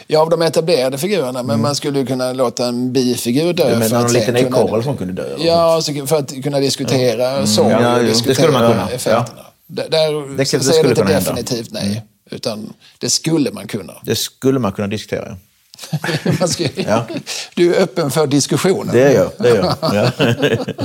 [0.07, 3.71] Ja, av de etablerade figurerna, men man skulle ju kunna låta en bifigur dö.
[3.71, 5.37] Du menar någon liten ekorre som kunde dö?
[5.39, 8.91] Ja, så för att kunna diskutera sång Ja, och jo, det diskutera skulle man kunna.
[8.91, 9.45] effekterna.
[9.67, 11.19] Där, där det säger det inte hända.
[11.21, 13.93] definitivt nej, utan det skulle man kunna.
[14.03, 15.37] Det skulle man kunna diskutera.
[16.49, 17.07] ska, Ja.
[17.55, 18.89] Du är öppen för diskussionen.
[18.93, 19.31] Det är jag.
[19.39, 19.75] Det är jag.
[19.95, 20.11] Ja.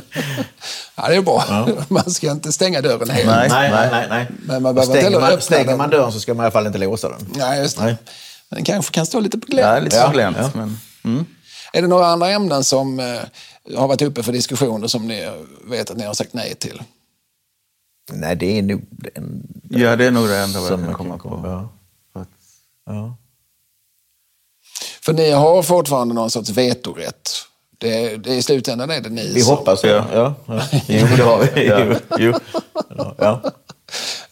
[0.95, 1.67] Ja, det är bra.
[1.88, 3.27] Man ska inte stänga dörren helt.
[3.27, 3.49] Nej.
[3.49, 4.27] nej, nej, nej.
[4.45, 7.09] Men man stänger, man, stänger man dörren så ska man i alla fall inte låsa
[7.09, 7.27] den.
[7.36, 7.84] Nej, just det.
[7.84, 7.95] Nej.
[8.54, 9.84] Den kanske kan stå lite på Ja, glänt.
[9.84, 10.38] lite Ja, på glänt.
[10.39, 10.51] ja.
[10.54, 11.26] Men, mm.
[11.74, 13.20] Är det några andra ämnen som eh,
[13.78, 15.30] har varit uppe för diskussioner som ni
[15.70, 16.82] vet att ni har sagt nej till?
[18.12, 18.82] Nej, det är nog
[19.16, 19.47] en...
[19.70, 21.30] Ja, det är nog det enda jag som kan man komma kan på.
[21.30, 21.70] komma-
[22.14, 22.26] Ja.
[22.86, 23.18] Ja.
[25.01, 27.30] För ni har fortfarande någon sorts vetorätt.
[27.78, 29.58] Det, det, I slutändan är det ni Vi som...
[29.58, 30.06] hoppas ja.
[30.14, 30.34] ja.
[30.45, 30.62] ja.
[30.88, 31.68] Jo, det har vi.
[31.68, 32.34] Jo, jo.
[33.18, 33.41] Ja.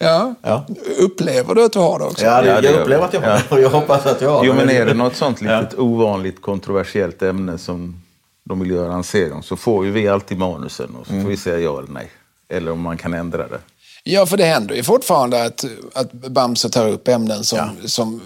[0.02, 0.36] Ja.
[0.42, 0.66] Ja.
[1.00, 2.26] Upplever du att du har det också?
[2.26, 3.44] Ja, det, Ja, det jag upplever att jag har det.
[3.56, 4.78] Och jag hoppas att jag har Jo, men det.
[4.78, 5.84] är det något sånt litet Ja.
[5.84, 8.02] ovanligt kontroversiellt ämne som
[8.44, 11.30] de vill göra en serie om så får ju vi alltid manusen och så får
[11.30, 12.12] vi säga ja eller nej.
[12.50, 13.60] Eller om man kan ändra det.
[14.04, 17.88] Ja, för det händer ju fortfarande att, att Bamse tar upp ämnen som, Ja.
[17.88, 18.22] som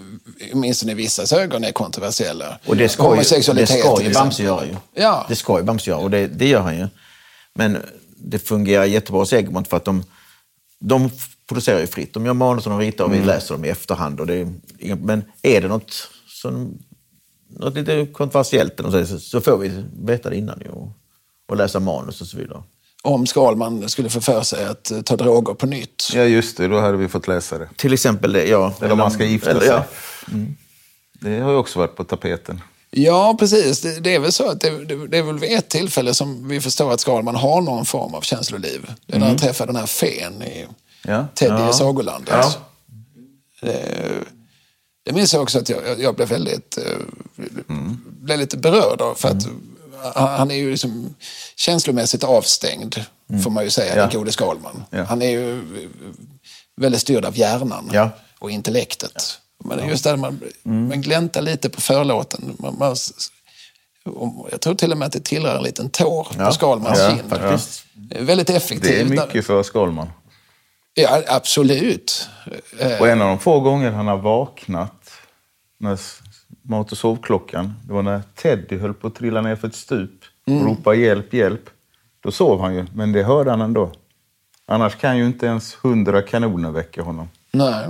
[0.52, 2.58] åtminstone i vissa ögon är kontroversiella.
[2.66, 4.12] Och det ska ju, det ska ju exempel.
[4.14, 4.76] Bamse göra ju.
[4.94, 5.26] Ja.
[5.28, 6.86] Det ska ju Bamse göra och det, det gör han ju.
[7.54, 7.78] Men
[8.16, 10.04] det fungerar jättebra hos Egmont för att de,
[10.80, 11.10] de
[11.48, 12.14] producerar ju fritt.
[12.14, 14.20] De gör manus och de ritar och vi läser dem i efterhand.
[14.20, 14.48] Och det
[14.96, 16.78] men är det något, som,
[17.48, 20.90] något lite kontroversiellt så, så får vi veta det innan ju och,
[21.48, 22.62] och läsa manus och så vidare.
[23.02, 26.10] Om Skalman skulle få för sig att eh, ta droger på nytt.
[26.14, 26.68] Ja, just det.
[26.68, 27.68] Då hade vi fått läsa det.
[27.76, 28.74] Till exempel det, ja.
[28.80, 29.68] Eller om man ska gifta eller, sig.
[29.68, 29.84] Ja.
[31.20, 32.60] Det har ju också varit på tapeten.
[32.90, 33.80] Ja, precis.
[33.80, 36.48] Det, det är väl så att det, det, det är väl vid ett tillfälle som
[36.48, 38.90] vi förstår att Skalman har någon form av känsloliv.
[39.06, 40.66] Det är när han träffar den här fen i
[41.06, 41.26] Ja.
[41.34, 41.70] Teddy Ja.
[41.70, 42.34] i Sagolandet.
[42.34, 42.52] Ja.
[43.60, 44.24] Det,
[45.04, 46.98] det minns jag också att jag, jag- blev väldigt eh,
[48.06, 49.14] blev lite berörd av.
[49.14, 49.46] För att
[50.14, 51.14] han, han är ju liksom
[51.56, 52.96] känslomässigt avstängd,
[53.44, 54.02] får man ju säga, Ja.
[54.06, 54.84] den gode Skalman.
[54.90, 55.02] Ja.
[55.04, 55.88] Han är ju eh,
[56.76, 58.10] väldigt styrd av hjärnan Ja.
[58.38, 59.38] och intellektet.
[59.64, 62.56] Men just där man, man gläntar lite på förlåten.
[62.58, 62.96] Man, man,
[64.50, 68.26] jag tror till och med att det tillhör en liten tår på Skalmans Ja, kind.
[68.26, 68.82] Väldigt effektivt.
[68.82, 70.08] Det är mycket för Skalman.
[70.98, 72.28] Ja, absolut.
[72.78, 75.10] Eh, Och en av de få gånger han har vaknat
[75.78, 76.20] när s-
[76.62, 80.10] mat och sovklockan, det var när Teddy höll på att trilla ner för ett stup
[80.46, 81.70] och ropa hjälp, hjälp.
[82.20, 83.92] Då sov han ju, men det hörde han ändå.
[84.66, 87.28] Annars kan ju inte ens hundra kanoner väcka honom.
[87.52, 87.86] Nej,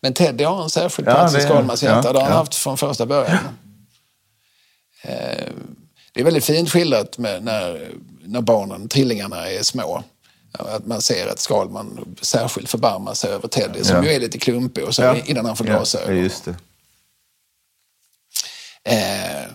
[0.00, 2.08] men Teddy har en särskild Ja, plats i Skalmans hjärta.
[2.08, 2.38] ja, det har han ja.
[2.38, 3.38] haft från första början.
[5.02, 5.52] Eh,
[6.12, 7.90] det är väldigt fint skildrat med när,
[8.24, 10.02] när barnen, trillingarna, är små.
[10.52, 14.04] Att man ser att Skalman särskilt förbarmar sig över Teddy som Ja.
[14.04, 15.16] ju är lite klumpig och så, Ja.
[15.24, 16.16] innan han får Ja, glasögon.
[16.16, 16.54] just det.
[18.84, 19.46] Eh,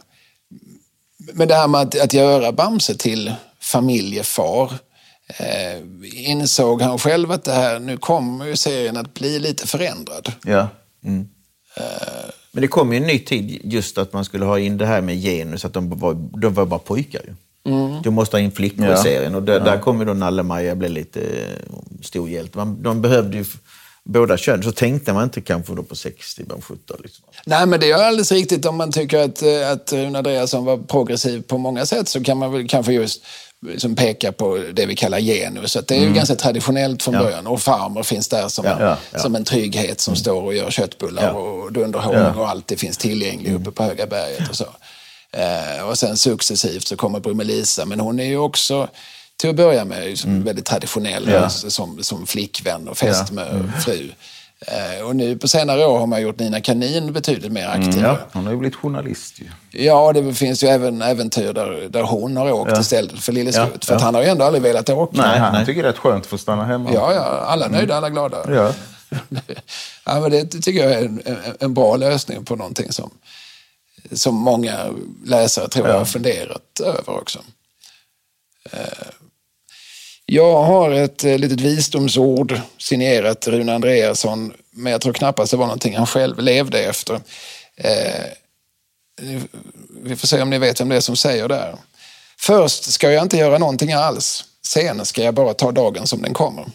[1.33, 4.73] men det här med att, att göra Bamse till familjefar.
[5.27, 5.81] Eh,
[6.13, 10.31] insåg han själv att det här, nu kommer ju serien att bli lite förändrad.
[10.45, 10.67] Ja.
[12.53, 15.01] Men det kom ju en ny tid just att man skulle ha in det här
[15.01, 17.33] med genus, att de var, de var bara pojkar ju.
[18.03, 18.93] Du måste ha in flickor Ja.
[18.93, 22.57] i serien och där, där kom ju då Nalle-Maja bli lite eh, stor hjälte.
[22.57, 23.45] Man, de behövde ju
[24.03, 26.93] båda kön, så tänkte man inte kanske då på 60, men 70.
[27.03, 27.25] Liksom.
[27.45, 28.65] Nej, men det är alldeles riktigt.
[28.65, 32.37] Om man tycker att, eh, att Rune Andreasson var progressiv på många sätt så kan
[32.37, 33.23] man väl kanske just
[33.67, 35.75] liksom peka på det vi kallar genus.
[35.75, 37.19] Att det är ju ganska traditionellt från Ja.
[37.23, 37.47] början.
[37.47, 39.19] Och farmor finns där som, Ja, en, ja, ja.
[39.19, 41.31] som en trygghet som står och gör köttbullar Ja.
[41.31, 44.65] och dunderhonung och alltid finns tillgänglig uppe på Höga berget och så.
[45.37, 48.87] Eh, och sen successivt så kommer Brummelisa, men hon är ju också
[49.37, 51.49] till att börja med liksom väldigt traditionell Ja.
[51.49, 53.45] som, som flickvän och fästmö,
[53.85, 54.11] fru.
[54.67, 58.01] Eh, och nu på senare år har man gjort Nina Kanin betydligt mer aktiv.
[58.01, 58.17] ja.
[58.33, 59.45] Hon har ju blivit journalist ju.
[59.85, 62.79] Ja, det finns ju även äventyr där, där hon har åkt Ja.
[62.81, 63.85] istället för Lille Ja, Skutt.
[63.85, 63.99] För ja.
[63.99, 65.21] han har ju ändå aldrig velat åka.
[65.21, 65.65] Nej, han nej.
[65.65, 66.89] tycker det är rätt skönt att få stanna hemma.
[66.93, 68.37] Ja, ja, alla nöjda, alla glada.
[68.55, 68.73] Ja.
[70.05, 73.11] ja, men det tycker jag är en, en, en bra lösning på någonting som,
[74.11, 74.93] som många
[75.25, 77.39] läsare tror jag har funderat över också.
[78.71, 79.07] Eh,
[80.25, 85.65] Jag har ett eh, litet visdomsord signerat Rune Andreasson, men jag tror knappast det var
[85.65, 87.21] någonting han själv levde efter.
[87.77, 88.25] Eh,
[90.03, 91.75] vi får se om ni vet vem det är som säger det här.
[92.39, 94.45] Först ska jag inte göra någonting alls.
[94.65, 96.65] Sen ska jag bara ta dagen som den kommer.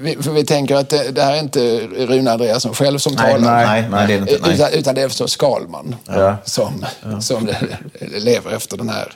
[0.00, 3.32] Vi, för vi tänker att det, det här är inte Rune Andreasson själv som Nej,
[3.32, 3.66] talar.
[3.66, 4.38] nej, nej, det är inte.
[4.42, 4.54] Nej.
[4.54, 6.36] Utan, utan det är förstås Skalman Ja.
[6.44, 6.86] som,
[7.20, 7.48] som
[8.00, 9.12] lever efter den här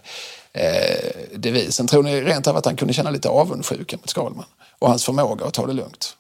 [0.53, 1.87] eh, devisen.
[1.87, 4.45] Tror ni rent av att han kunde känna lite avundsjuka mot Skalman
[4.79, 6.17] och hans förmåga att ta det lugnt?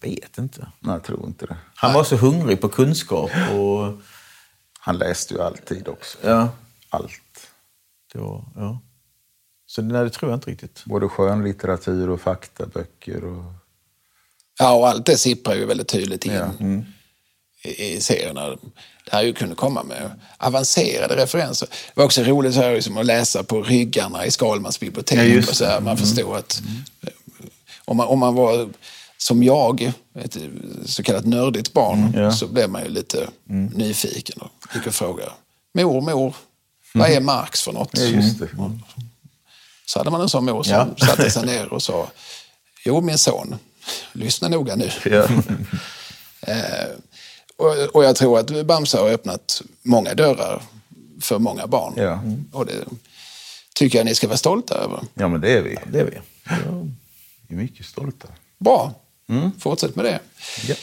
[0.00, 0.66] Jag vet inte.
[0.80, 1.56] Nej, jag tror inte det.
[1.74, 3.92] Han var så hungrig på kunskap och...
[4.80, 6.18] Han läste ju alltid också.
[6.22, 6.48] Ja,
[6.90, 7.10] Allt.
[8.12, 8.80] det var, ja.
[9.66, 10.82] Så nej, det tror jag inte riktigt.
[10.84, 13.24] Både skönlitteratur och faktaböcker.
[13.24, 13.44] Och...
[14.58, 16.50] Ja, och allt det sipprar ju väldigt tydligt in Ja.
[17.70, 18.48] i, i serierna.
[19.04, 21.68] Det här ju kunde komma med avancerade referenser.
[21.70, 25.44] Det var också roligt så här, liksom, att läsa på ryggarna i Skalmans bibliotek.
[25.44, 26.62] Ja, och så här, man förstod att
[27.02, 27.08] eh,
[27.84, 28.68] om, man, om man var
[29.18, 30.36] som jag, ett
[30.86, 32.32] så kallat nördigt barn, ja.
[32.32, 33.28] så blev man ju lite
[33.74, 35.30] nyfiken och gick och frågade.
[35.74, 36.34] Mor, mor,
[36.94, 37.90] vad är Marx för något?
[37.98, 38.48] Ja, det.
[39.86, 41.06] Så hade man en sån mor som Ja.
[41.06, 42.10] satte sig ner och sa,
[42.84, 43.54] jo min son,
[44.12, 44.90] lyssna noga nu.
[45.04, 45.28] Ja.
[46.46, 46.88] Eh,
[47.56, 50.62] och, och jag tror att Bamse har öppnat många dörrar
[51.20, 51.94] för många barn.
[51.96, 52.22] Ja.
[52.52, 52.84] Och det
[53.74, 55.00] tycker jag ni ska vara stolta över.
[55.14, 55.78] ja, men det är vi.
[55.92, 56.18] Det är vi.
[57.48, 58.28] Vi är mycket stolta.
[58.58, 58.92] Bra,
[59.58, 60.20] fortsätt med det.
[60.68, 60.74] Ja.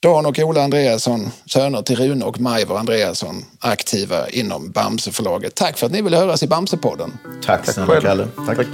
[0.00, 5.54] Dan och Ola Andreasson, söner till Rune och Majvor Andreasson, aktiva inom Bamseförlaget.
[5.54, 7.18] Tack för att ni ville höras i Bamsepodden.
[7.44, 8.02] Tack snälla själv.
[8.02, 8.28] Kalle.
[8.46, 8.66] Tack.